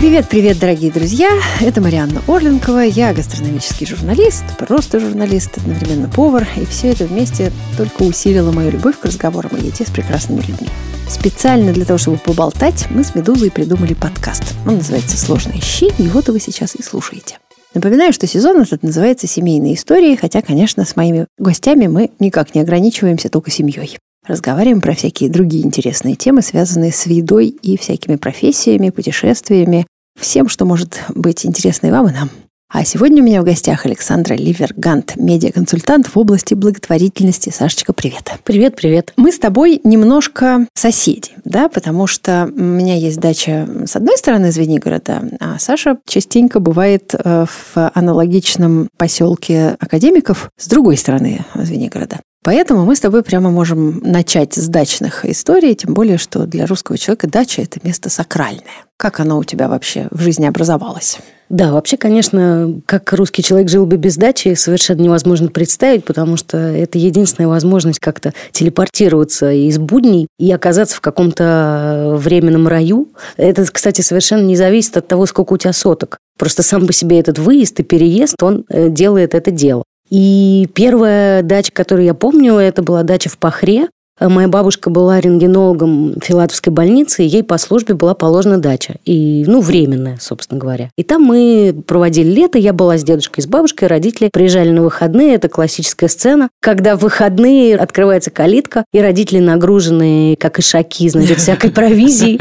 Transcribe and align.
Привет-привет, 0.00 0.58
дорогие 0.58 0.90
друзья! 0.90 1.28
Это 1.60 1.82
Марианна 1.82 2.22
Орленкова, 2.26 2.78
я 2.78 3.12
гастрономический 3.12 3.86
журналист, 3.86 4.44
просто 4.56 4.98
журналист, 4.98 5.58
одновременно 5.58 6.08
повар, 6.08 6.48
и 6.56 6.64
все 6.64 6.88
это 6.88 7.04
вместе 7.04 7.52
только 7.76 8.04
усилило 8.04 8.50
мою 8.50 8.70
любовь 8.70 8.98
к 8.98 9.04
разговорам 9.04 9.50
о 9.52 9.58
еде 9.58 9.84
с 9.84 9.90
прекрасными 9.90 10.40
людьми. 10.40 10.68
Специально 11.06 11.74
для 11.74 11.84
того, 11.84 11.98
чтобы 11.98 12.16
поболтать, 12.16 12.86
мы 12.88 13.04
с 13.04 13.14
Медузой 13.14 13.50
придумали 13.50 13.92
подкаст. 13.92 14.54
Он 14.66 14.76
называется 14.76 15.18
«Сложные 15.18 15.60
щи», 15.60 15.92
вот 15.98 16.30
вы 16.30 16.40
сейчас 16.40 16.76
и 16.76 16.82
слушаете. 16.82 17.36
Напоминаю, 17.74 18.14
что 18.14 18.26
сезон 18.26 18.58
этот 18.62 18.82
называется 18.82 19.26
«Семейные 19.26 19.74
истории», 19.74 20.16
хотя, 20.16 20.40
конечно, 20.40 20.86
с 20.86 20.96
моими 20.96 21.26
гостями 21.36 21.88
мы 21.88 22.10
никак 22.18 22.54
не 22.54 22.62
ограничиваемся 22.62 23.28
только 23.28 23.50
семьей. 23.50 23.98
Разговариваем 24.26 24.80
про 24.80 24.94
всякие 24.94 25.30
другие 25.30 25.64
интересные 25.64 26.14
темы, 26.14 26.42
связанные 26.42 26.92
с 26.92 27.06
едой 27.06 27.48
и 27.48 27.76
всякими 27.76 28.16
профессиями, 28.16 28.90
путешествиями, 28.90 29.86
всем, 30.18 30.48
что 30.48 30.64
может 30.64 31.00
быть 31.14 31.46
интересно 31.46 31.86
и 31.86 31.90
вам, 31.90 32.08
и 32.08 32.12
нам. 32.12 32.30
А 32.72 32.84
сегодня 32.84 33.20
у 33.20 33.26
меня 33.26 33.40
в 33.40 33.44
гостях 33.44 33.84
Александра 33.84 34.34
Ливергант, 34.34 35.16
медиаконсультант 35.16 36.06
в 36.06 36.16
области 36.16 36.54
благотворительности. 36.54 37.50
Сашечка, 37.50 37.92
привет. 37.92 38.32
Привет, 38.44 38.76
привет. 38.76 39.12
Мы 39.16 39.32
с 39.32 39.40
тобой 39.40 39.80
немножко 39.82 40.68
соседи, 40.72 41.32
да, 41.44 41.68
потому 41.68 42.06
что 42.06 42.48
у 42.54 42.62
меня 42.62 42.94
есть 42.94 43.18
дача 43.18 43.68
с 43.86 43.96
одной 43.96 44.16
стороны 44.16 44.52
Звенигорода, 44.52 45.20
а 45.40 45.58
Саша 45.58 45.98
частенько 46.06 46.60
бывает 46.60 47.12
э, 47.12 47.46
в 47.46 47.90
аналогичном 47.92 48.88
поселке 48.96 49.76
академиков 49.80 50.50
с 50.56 50.68
другой 50.68 50.96
стороны 50.96 51.44
Звенигорода. 51.56 52.20
Поэтому 52.42 52.86
мы 52.86 52.96
с 52.96 53.00
тобой 53.00 53.22
прямо 53.22 53.50
можем 53.50 53.98
начать 53.98 54.54
с 54.54 54.66
дачных 54.66 55.26
историй, 55.26 55.74
тем 55.74 55.92
более, 55.92 56.16
что 56.16 56.46
для 56.46 56.66
русского 56.66 56.96
человека 56.96 57.28
дача– 57.28 57.60
это 57.62 57.80
место 57.82 58.08
сакральное. 58.08 58.86
Как 58.96 59.20
оно 59.20 59.38
у 59.38 59.44
тебя 59.44 59.68
вообще 59.68 60.08
в 60.10 60.20
жизни 60.20 60.46
образовалось? 60.46 61.18
Да, 61.50 61.72
вообще, 61.72 61.96
конечно, 61.96 62.80
как 62.86 63.12
русский 63.12 63.42
человек 63.42 63.68
жил 63.68 63.84
бы 63.84 63.96
без 63.96 64.16
дачи, 64.16 64.54
совершенно 64.54 65.02
невозможно 65.02 65.48
представить, 65.48 66.04
потому 66.04 66.36
что 66.36 66.56
это 66.56 66.96
единственная 66.96 67.48
возможность 67.48 67.98
как-то 67.98 68.32
телепортироваться 68.52 69.50
из 69.50 69.78
будней 69.78 70.28
и 70.38 70.50
оказаться 70.52 70.96
в 70.96 71.00
каком-то 71.00 72.14
временном 72.18 72.68
раю. 72.68 73.08
Это, 73.36 73.64
кстати, 73.66 74.00
совершенно 74.00 74.42
не 74.42 74.56
зависит 74.56 74.96
от 74.96 75.08
того, 75.08 75.26
сколько 75.26 75.54
у 75.54 75.58
тебя 75.58 75.72
соток. 75.72 76.18
Просто 76.38 76.62
сам 76.62 76.86
по 76.86 76.92
себе 76.92 77.18
этот 77.20 77.38
выезд 77.38 77.80
и 77.80 77.82
переезд, 77.82 78.42
он 78.42 78.64
э, 78.68 78.88
делает 78.88 79.34
это 79.34 79.50
дело. 79.50 79.82
И 80.10 80.68
первая 80.74 81.42
дача, 81.42 81.72
которую 81.72 82.04
я 82.04 82.14
помню, 82.14 82.54
это 82.54 82.82
была 82.82 83.04
дача 83.04 83.30
в 83.30 83.38
Пахре. 83.38 83.88
Моя 84.20 84.48
бабушка 84.48 84.90
была 84.90 85.20
рентгенологом 85.20 86.14
Филатовской 86.22 86.72
больницы, 86.72 87.24
и 87.24 87.26
ей 87.26 87.42
по 87.42 87.56
службе 87.58 87.94
была 87.94 88.14
положена 88.14 88.58
дача. 88.58 88.96
И, 89.04 89.44
ну, 89.46 89.60
временная, 89.60 90.18
собственно 90.20 90.60
говоря. 90.60 90.90
И 90.96 91.02
там 91.02 91.22
мы 91.22 91.74
проводили 91.86 92.30
лето, 92.30 92.58
я 92.58 92.72
была 92.72 92.98
с 92.98 93.02
дедушкой 93.02 93.42
с 93.42 93.46
бабушкой, 93.46 93.88
родители 93.88 94.28
приезжали 94.32 94.70
на 94.70 94.82
выходные, 94.82 95.34
это 95.34 95.48
классическая 95.48 96.08
сцена, 96.08 96.50
когда 96.60 96.96
в 96.96 97.00
выходные 97.00 97.76
открывается 97.76 98.30
калитка, 98.30 98.84
и 98.92 99.00
родители 99.00 99.38
нагружены, 99.38 100.36
как 100.38 100.58
и 100.58 100.62
шаки, 100.62 101.08
значит, 101.08 101.38
всякой 101.38 101.70
провизией, 101.70 102.40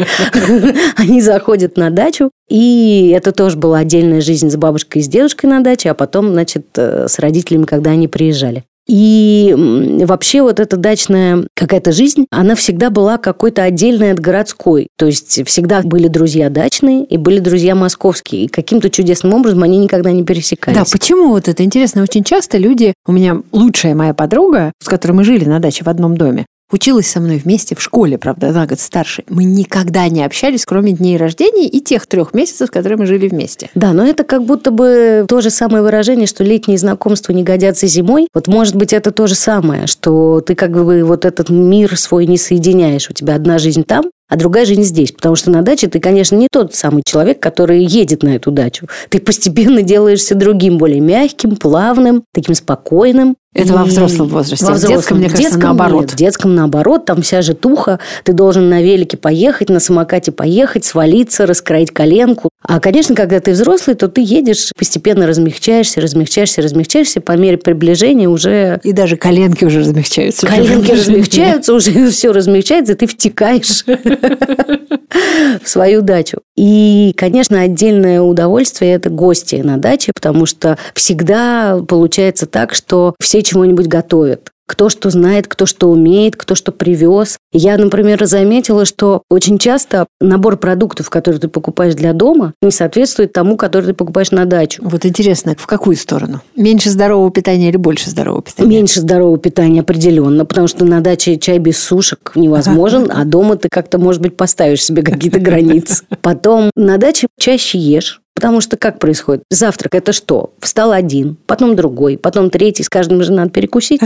они 0.97 1.21
заходят 1.21 1.77
на 1.77 1.89
дачу, 1.89 2.29
и 2.49 3.13
это 3.15 3.31
тоже 3.31 3.57
была 3.57 3.79
отдельная 3.79 4.21
жизнь 4.21 4.49
с 4.49 4.55
бабушкой 4.55 5.01
и 5.01 5.05
с 5.05 5.07
дедушкой 5.07 5.49
на 5.49 5.61
даче, 5.61 5.91
а 5.91 5.93
потом, 5.93 6.29
значит, 6.29 6.67
э, 6.75 7.07
с 7.07 7.19
родителями, 7.19 7.63
когда 7.63 7.91
они 7.91 8.07
приезжали. 8.07 8.63
И 8.89 9.53
вообще 10.03 10.41
вот 10.41 10.59
эта 10.59 10.75
дачная 10.75 11.45
какая-то 11.53 11.91
жизнь, 11.91 12.25
она 12.31 12.55
всегда 12.55 12.89
была 12.89 13.19
какой-то 13.19 13.61
отдельной 13.61 14.11
от 14.11 14.19
городской. 14.19 14.87
То 14.97 15.05
есть 15.05 15.45
всегда 15.47 15.81
были 15.83 16.07
друзья 16.07 16.49
дачные 16.49 17.05
и 17.05 17.17
были 17.17 17.39
друзья 17.39 17.75
московские. 17.75 18.45
И 18.45 18.47
каким-то 18.47 18.89
чудесным 18.89 19.35
образом 19.35 19.61
они 19.61 19.77
никогда 19.77 20.11
не 20.11 20.23
пересекались. 20.23 20.77
Да, 20.77 20.85
почему 20.91 21.29
вот 21.29 21.47
это 21.47 21.63
интересно? 21.63 22.01
Очень 22.01 22.23
часто 22.23 22.57
люди... 22.57 22.93
У 23.05 23.11
меня 23.11 23.41
лучшая 23.51 23.93
моя 23.93 24.15
подруга, 24.15 24.71
с 24.81 24.87
которой 24.87 25.11
мы 25.11 25.23
жили 25.23 25.45
на 25.45 25.59
даче 25.59 25.83
в 25.83 25.87
одном 25.87 26.17
доме, 26.17 26.47
Училась 26.71 27.07
со 27.09 27.19
мной 27.19 27.37
вместе 27.37 27.75
в 27.75 27.81
школе, 27.81 28.17
правда, 28.17 28.51
на 28.51 28.67
год 28.67 28.79
старше. 28.79 29.23
Мы 29.27 29.43
никогда 29.43 30.07
не 30.07 30.23
общались, 30.23 30.65
кроме 30.65 30.91
дней 30.91 31.17
рождения 31.17 31.67
и 31.67 31.81
тех 31.81 32.05
трех 32.05 32.33
месяцев, 32.33 32.69
которые 32.69 32.97
мы 32.97 33.07
жили 33.07 33.27
вместе. 33.27 33.69
Да, 33.73 33.91
но 33.93 34.05
это 34.05 34.23
как 34.23 34.43
будто 34.43 34.69
бы 34.69 35.25
то 35.27 35.41
же 35.41 35.49
самое 35.49 35.83
выражение, 35.83 36.27
что 36.27 36.43
летние 36.43 36.77
знакомства 36.77 37.33
не 37.33 37.43
годятся 37.43 37.87
зимой. 37.87 38.27
Вот 38.33 38.47
может 38.47 38.75
быть 38.75 38.93
это 38.93 39.11
то 39.11 39.25
же 39.25 39.35
самое, 39.35 39.87
что 39.87 40.41
ты 40.41 40.53
как 40.53 40.71
бы 40.71 41.03
вот 41.03 41.25
этот 41.25 41.49
мир 41.49 41.97
свой 41.97 42.27
не 42.27 42.37
соединяешь. 42.37 43.09
У 43.09 43.13
тебя 43.13 43.35
одна 43.35 43.57
жизнь 43.57 43.83
там, 43.83 44.11
а 44.29 44.35
другая 44.35 44.65
жизнь 44.65 44.83
здесь. 44.83 45.11
Потому 45.11 45.35
что 45.35 45.49
на 45.49 45.63
даче 45.63 45.87
ты, 45.87 45.99
конечно, 45.99 46.35
не 46.35 46.47
тот 46.51 46.75
самый 46.75 47.01
человек, 47.03 47.39
который 47.39 47.83
едет 47.83 48.23
на 48.23 48.35
эту 48.35 48.51
дачу. 48.51 48.87
Ты 49.09 49.19
постепенно 49.19 49.81
делаешься 49.81 50.35
другим, 50.35 50.77
более 50.77 51.01
мягким, 51.01 51.55
плавным, 51.55 52.23
таким 52.33 52.53
спокойным. 52.53 53.35
Это 53.51 53.69
и... 53.69 53.71
во 53.71 53.83
взрослом 53.83 54.27
возрасте. 54.27 54.63
Во 54.65 54.73
взрослом. 54.73 54.93
В 54.93 54.97
детском, 54.97 55.17
мне 55.17 55.29
кажется, 55.29 55.49
детском 55.49 55.63
наоборот. 55.63 56.01
Нет, 56.01 56.11
в 56.11 56.15
детском 56.15 56.55
наоборот. 56.55 57.05
Там 57.05 57.23
вся 57.23 57.41
же 57.41 57.55
туха. 57.55 57.99
Ты 58.23 58.33
должен 58.33 58.69
на 58.69 58.83
велике 58.83 59.17
поехать, 59.17 59.69
на 59.69 59.79
самокате 59.79 60.31
поехать, 60.31 60.85
свалиться, 60.85 61.47
раскроить 61.47 61.89
коленку. 61.89 62.49
А, 62.61 62.79
конечно, 62.79 63.15
когда 63.15 63.39
ты 63.39 63.53
взрослый, 63.53 63.95
то 63.95 64.07
ты 64.07 64.21
едешь, 64.21 64.71
постепенно 64.77 65.25
размягчаешься, 65.25 65.99
размягчаешься, 65.99 66.61
размягчаешься. 66.61 67.21
По 67.21 67.31
мере 67.31 67.57
приближения 67.57 68.29
уже... 68.29 68.79
И 68.83 68.91
даже 68.91 69.17
коленки 69.17 69.65
уже 69.65 69.79
размягчаются. 69.79 70.45
Коленки 70.45 70.91
размягчаются, 70.91 71.73
уже 71.73 72.09
все 72.11 72.31
размягчается, 72.31 72.93
и 72.93 72.95
ты 72.95 73.07
втекаешь 73.07 73.83
в 75.63 75.67
свою 75.67 76.01
дачу. 76.01 76.39
И, 76.55 77.13
конечно, 77.17 77.61
отдельное 77.61 78.21
удовольствие– 78.21 78.93
это 78.93 79.09
гости 79.09 79.55
на 79.55 79.77
даче, 79.77 80.11
потому 80.13 80.45
что 80.45 80.77
всегда 80.93 81.79
получается 81.87 82.45
так, 82.45 82.73
что 82.73 83.15
все 83.19 83.41
чего-нибудь 83.41 83.87
готовят 83.87 84.51
кто 84.69 84.87
что 84.89 85.09
знает, 85.09 85.47
кто 85.47 85.65
что 85.65 85.89
умеет, 85.89 86.35
кто 86.35 86.53
что 86.53 86.71
привез. 86.71 87.39
Я, 87.51 87.75
например, 87.79 88.23
заметила, 88.25 88.85
что 88.85 89.23
очень 89.27 89.57
часто 89.57 90.05
набор 90.21 90.57
продуктов, 90.57 91.09
которые 91.09 91.41
ты 91.41 91.47
покупаешь 91.47 91.95
для 91.95 92.13
дома, 92.13 92.53
не 92.61 92.69
соответствует 92.69 93.33
тому, 93.33 93.57
который 93.57 93.87
ты 93.87 93.93
покупаешь 93.95 94.29
на 94.29 94.45
дачу. 94.45 94.83
Вот 94.85 95.07
интересно, 95.07 95.55
в 95.57 95.65
какую 95.65 95.95
сторону? 95.95 96.41
Меньше 96.55 96.91
здорового 96.91 97.31
питания 97.31 97.69
или 97.69 97.77
больше 97.77 98.11
здорового 98.11 98.43
питания? 98.43 98.69
Меньше 98.69 98.99
здорового 98.99 99.39
питания 99.39 99.81
определенно, 99.81 100.45
потому 100.45 100.67
что 100.67 100.85
на 100.85 101.01
даче 101.01 101.39
чай 101.39 101.57
без 101.57 101.79
сушек 101.79 102.33
невозможен, 102.35 103.09
а 103.11 103.25
дома 103.25 103.55
ты 103.55 103.69
как-то, 103.71 103.97
может 103.97 104.21
быть, 104.21 104.37
поставишь 104.37 104.83
себе 104.83 105.01
какие-то 105.01 105.39
границы. 105.39 106.03
Потом 106.21 106.69
на 106.75 106.97
даче 106.99 107.27
чаще 107.39 107.79
ешь, 107.79 108.21
Потому 108.39 108.61
что 108.61 108.77
как 108.77 108.99
происходит? 108.99 109.43
Завтрак– 109.49 109.93
это 109.95 110.13
что? 110.13 110.53
Встал 110.61 110.93
один, 110.93 111.35
потом 111.45 111.75
другой, 111.75 112.17
потом 112.17 112.49
третий. 112.49 112.83
С 112.83 112.89
каждым 112.89 113.21
же 113.21 113.33
надо 113.33 113.49
перекусить. 113.49 113.99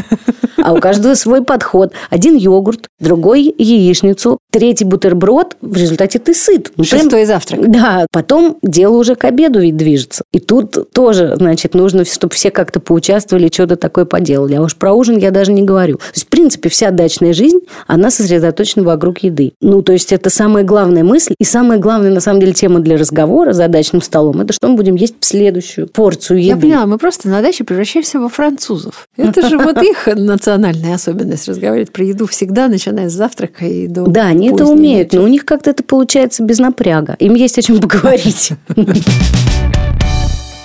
А 0.57 0.73
у 0.73 0.79
каждого 0.79 1.13
свой 1.13 1.43
подход. 1.43 1.93
Один 2.09 2.35
йогурт, 2.35 2.87
другой 2.99 3.53
яичницу, 3.57 4.39
третий 4.51 4.85
бутерброд. 4.85 5.57
В 5.61 5.77
результате 5.77 6.19
ты 6.19 6.33
сыт. 6.33 6.71
Ну, 6.77 6.83
Шестой 6.83 7.25
завтрак. 7.25 7.69
Да. 7.69 8.07
Потом 8.11 8.57
дело 8.61 8.97
уже 8.97 9.15
к 9.15 9.25
обеду 9.25 9.59
ведь 9.59 9.77
движется. 9.77 10.23
И 10.31 10.39
тут 10.39 10.91
тоже, 10.91 11.35
значит, 11.37 11.73
нужно, 11.73 12.05
чтобы 12.05 12.33
все 12.33 12.51
как-то 12.51 12.79
поучаствовали, 12.79 13.49
что-то 13.51 13.75
такое 13.75 14.05
поделали. 14.05 14.55
А 14.55 14.61
уж 14.61 14.75
про 14.75 14.93
ужин 14.93 15.17
я 15.17 15.31
даже 15.31 15.51
не 15.51 15.63
говорю. 15.63 15.97
То 15.97 16.03
есть, 16.13 16.25
в 16.25 16.29
принципе, 16.29 16.69
вся 16.69 16.91
дачная 16.91 17.33
жизнь, 17.33 17.59
она 17.87 18.09
сосредоточена 18.09 18.83
вокруг 18.83 19.19
еды. 19.19 19.53
Ну, 19.61 19.81
то 19.81 19.93
есть, 19.93 20.11
это 20.11 20.29
самая 20.29 20.63
главная 20.63 21.03
мысль 21.03 21.35
и 21.37 21.43
самая 21.43 21.77
главная, 21.77 22.11
на 22.11 22.19
самом 22.19 22.39
деле, 22.39 22.53
тема 22.53 22.79
для 22.79 22.97
разговора 22.97 23.53
за 23.53 23.67
дачным 23.67 24.01
столом 24.01 24.23
столом. 24.23 24.41
Это 24.41 24.53
что 24.53 24.67
мы 24.67 24.75
будем 24.75 24.95
есть 24.95 25.15
в 25.19 25.25
следующую 25.25 25.87
порцию 25.87 26.39
еды. 26.39 26.47
Я 26.47 26.57
поняла, 26.57 26.85
мы 26.85 26.97
просто 26.97 27.29
на 27.29 27.41
даче 27.41 27.63
превращаемся 27.63 28.19
во 28.19 28.29
французов. 28.29 29.07
Это 29.17 29.47
же 29.47 29.57
вот 29.57 29.81
их 29.81 30.07
национальная 30.43 30.95
особенность 30.95 31.47
разговаривать 31.47 31.91
про 31.93 32.03
еду 32.03 32.27
всегда, 32.27 32.67
начиная 32.67 33.09
с 33.09 33.13
завтрака 33.13 33.65
и 33.65 33.87
до 33.87 34.05
Да, 34.05 34.27
они 34.27 34.49
это 34.49 34.65
умеют, 34.65 35.13
но 35.13 35.23
у 35.23 35.27
них 35.27 35.45
как-то 35.45 35.69
это 35.69 35.83
получается 35.83 36.43
без 36.43 36.59
напряга. 36.59 37.15
Им 37.19 37.35
есть 37.35 37.57
о 37.57 37.61
чем 37.61 37.79
поговорить. 37.79 38.51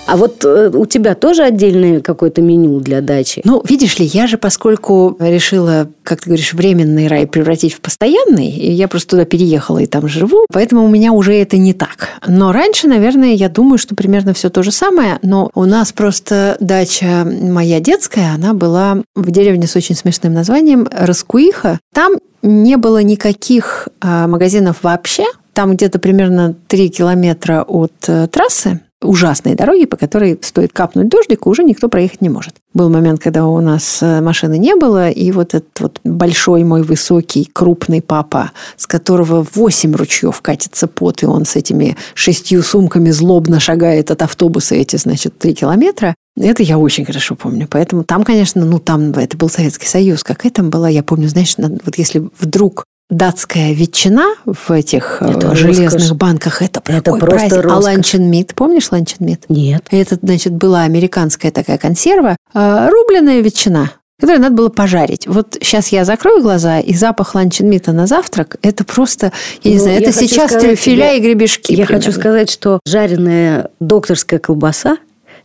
А 0.09 0.17
вот 0.17 0.43
э, 0.43 0.71
у 0.73 0.87
тебя 0.87 1.13
тоже 1.13 1.43
отдельное 1.43 2.01
какое-то 2.01 2.41
меню 2.41 2.79
для 2.79 3.01
дачи? 3.01 3.41
Ну, 3.45 3.61
видишь 3.63 3.99
ли, 3.99 4.05
я 4.07 4.25
же, 4.25 4.39
поскольку 4.39 5.15
решила, 5.19 5.87
как 6.01 6.21
ты 6.21 6.29
говоришь, 6.29 6.53
временный 6.53 7.07
рай 7.07 7.27
превратить 7.27 7.75
в 7.75 7.81
постоянный, 7.81 8.49
и 8.49 8.71
я 8.71 8.87
просто 8.87 9.11
туда 9.11 9.25
переехала 9.25 9.77
и 9.77 9.85
там 9.85 10.07
живу, 10.07 10.47
поэтому 10.51 10.83
у 10.83 10.87
меня 10.87 11.11
уже 11.11 11.35
это 11.35 11.57
не 11.57 11.73
так. 11.73 12.09
Но 12.25 12.51
раньше, 12.51 12.87
наверное, 12.87 13.33
я 13.33 13.49
думаю, 13.49 13.77
что 13.77 13.93
примерно 13.93 14.33
все 14.33 14.49
то 14.49 14.63
же 14.63 14.71
самое, 14.71 15.19
но 15.21 15.51
у 15.53 15.65
нас 15.65 15.91
просто 15.91 16.57
дача 16.59 17.23
моя 17.23 17.79
детская, 17.79 18.33
она 18.33 18.55
была 18.55 19.03
в 19.15 19.29
деревне 19.29 19.67
с 19.67 19.75
очень 19.75 19.95
смешным 19.95 20.33
названием 20.33 20.87
Раскуиха. 20.91 21.77
Там 21.93 22.13
не 22.41 22.77
было 22.77 23.03
никаких 23.03 23.89
а, 24.01 24.27
магазинов 24.27 24.77
вообще. 24.81 25.25
Там 25.53 25.75
где-то 25.75 25.99
примерно 25.99 26.55
3 26.67 26.89
километра 26.89 27.63
от 27.67 27.91
э, 28.07 28.27
трассы 28.27 28.79
ужасные 29.01 29.55
дороги, 29.55 29.85
по 29.85 29.97
которой 29.97 30.37
стоит 30.41 30.73
капнуть 30.73 31.09
дождик, 31.09 31.47
уже 31.47 31.63
никто 31.63 31.87
проехать 31.87 32.21
не 32.21 32.29
может. 32.29 32.55
Был 32.73 32.89
момент, 32.89 33.21
когда 33.21 33.45
у 33.45 33.61
нас 33.61 33.99
э, 34.01 34.21
машины 34.21 34.57
не 34.57 34.75
было, 34.75 35.09
и 35.09 35.31
вот 35.31 35.53
этот 35.53 35.79
вот 35.79 35.99
большой 36.03 36.63
мой 36.63 36.83
высокий, 36.83 37.49
крупный 37.51 38.01
папа, 38.01 38.51
с 38.75 38.85
которого 38.87 39.45
восемь 39.53 39.95
ручьев 39.95 40.41
катится 40.41 40.87
пот, 40.87 41.23
и 41.23 41.25
он 41.25 41.45
с 41.45 41.55
этими 41.55 41.95
шестью 42.13 42.61
сумками 42.61 43.09
злобно 43.11 43.59
шагает 43.59 44.11
от 44.11 44.21
автобуса 44.21 44.75
эти, 44.75 44.97
значит, 44.97 45.37
три 45.37 45.53
километра, 45.53 46.15
это 46.37 46.63
я 46.63 46.77
очень 46.77 47.05
хорошо 47.05 47.35
помню. 47.35 47.67
Поэтому 47.69 48.03
там, 48.03 48.23
конечно, 48.23 48.63
ну 48.63 48.79
там 48.79 49.11
это 49.11 49.35
был 49.35 49.49
Советский 49.49 49.87
Союз. 49.87 50.23
Какая 50.23 50.51
там 50.51 50.69
была, 50.69 50.89
я 50.89 51.03
помню, 51.03 51.27
знаешь, 51.27 51.55
вот 51.57 51.97
если 51.97 52.29
вдруг 52.39 52.85
датская 53.09 53.73
ветчина 53.73 54.35
в 54.45 54.71
этих 54.71 55.17
э, 55.21 55.31
это 55.31 55.55
железных 55.55 55.93
роскошь. 55.93 56.17
банках. 56.17 56.61
Это, 56.61 56.81
это 56.85 57.11
просто 57.11 57.25
праздник. 57.25 57.53
А 57.53 57.61
роскошь. 57.61 57.71
А 57.71 57.89
ланчен-мит, 57.89 58.53
помнишь 58.55 58.91
ланчен-мит? 58.91 59.45
Нет. 59.49 59.85
Это, 59.89 60.17
значит, 60.21 60.53
была 60.53 60.83
американская 60.83 61.51
такая 61.51 61.77
консерва, 61.77 62.37
э, 62.53 62.89
рубленая 62.89 63.41
ветчина 63.41 63.91
которую 64.19 64.41
надо 64.41 64.55
было 64.55 64.67
пожарить. 64.67 65.27
Вот 65.27 65.55
сейчас 65.61 65.87
я 65.89 66.03
закрою 66.03 66.41
глаза, 66.41 66.79
и 66.79 66.93
запах 66.93 67.35
ланчен-мита 67.35 67.93
на 67.93 68.05
завтрак, 68.05 68.57
это 68.61 68.83
просто, 68.83 69.31
я 69.63 69.71
не 69.71 69.77
ну, 69.77 69.83
знаю, 69.83 70.01
это 70.01 70.11
сейчас 70.11 70.51
трюфеля 70.51 71.15
и 71.15 71.21
гребешки. 71.21 71.71
Я 71.71 71.85
примерно. 71.85 72.05
хочу 72.05 72.19
сказать, 72.19 72.49
что 72.49 72.81
жареная 72.85 73.69
докторская 73.79 74.39
колбаса 74.39 74.97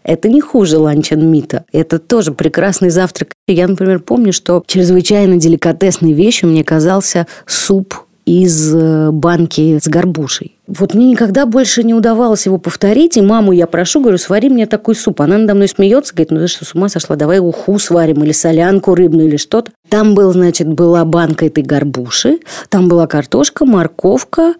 это 0.04 0.28
не 0.28 0.40
хуже 0.40 0.78
ланчен-мита. 0.78 1.64
Это 1.72 1.98
тоже 1.98 2.32
прекрасный 2.32 2.90
завтрак. 2.90 3.32
Я, 3.48 3.66
например, 3.66 4.00
помню, 4.00 4.32
что 4.32 4.62
чрезвычайно 4.66 5.36
деликатесной 5.36 6.12
вещью 6.12 6.50
мне 6.50 6.62
казался 6.62 7.26
суп 7.46 7.94
из 8.26 8.74
э, 8.74 9.10
банки 9.10 9.78
с 9.82 9.86
горбушей. 9.86 10.56
Вот 10.66 10.94
мне 10.94 11.10
никогда 11.10 11.44
больше 11.44 11.82
не 11.82 11.92
удавалось 11.92 12.46
его 12.46 12.56
повторить, 12.56 13.18
и 13.18 13.22
маму 13.22 13.52
я 13.52 13.66
прошу, 13.66 14.00
говорю, 14.00 14.16
свари 14.16 14.48
мне 14.48 14.66
такой 14.66 14.94
суп. 14.94 15.20
Она 15.20 15.36
надо 15.36 15.54
мной 15.54 15.68
смеется, 15.68 16.14
говорит, 16.14 16.30
ну 16.30 16.40
ты 16.40 16.46
что, 16.46 16.64
с 16.64 16.74
ума 16.74 16.88
сошла, 16.88 17.16
давай 17.16 17.38
уху 17.38 17.78
сварим, 17.78 18.24
или 18.24 18.32
солянку 18.32 18.94
рыбную, 18.94 19.28
или 19.28 19.36
что-то. 19.36 19.72
Там 19.90 20.14
был, 20.14 20.32
значит, 20.32 20.68
была 20.68 21.04
банка 21.04 21.46
этой 21.46 21.62
горбуши, 21.62 22.38
там 22.70 22.88
была 22.88 23.06
картошка, 23.06 23.66
морковка, 23.66 24.54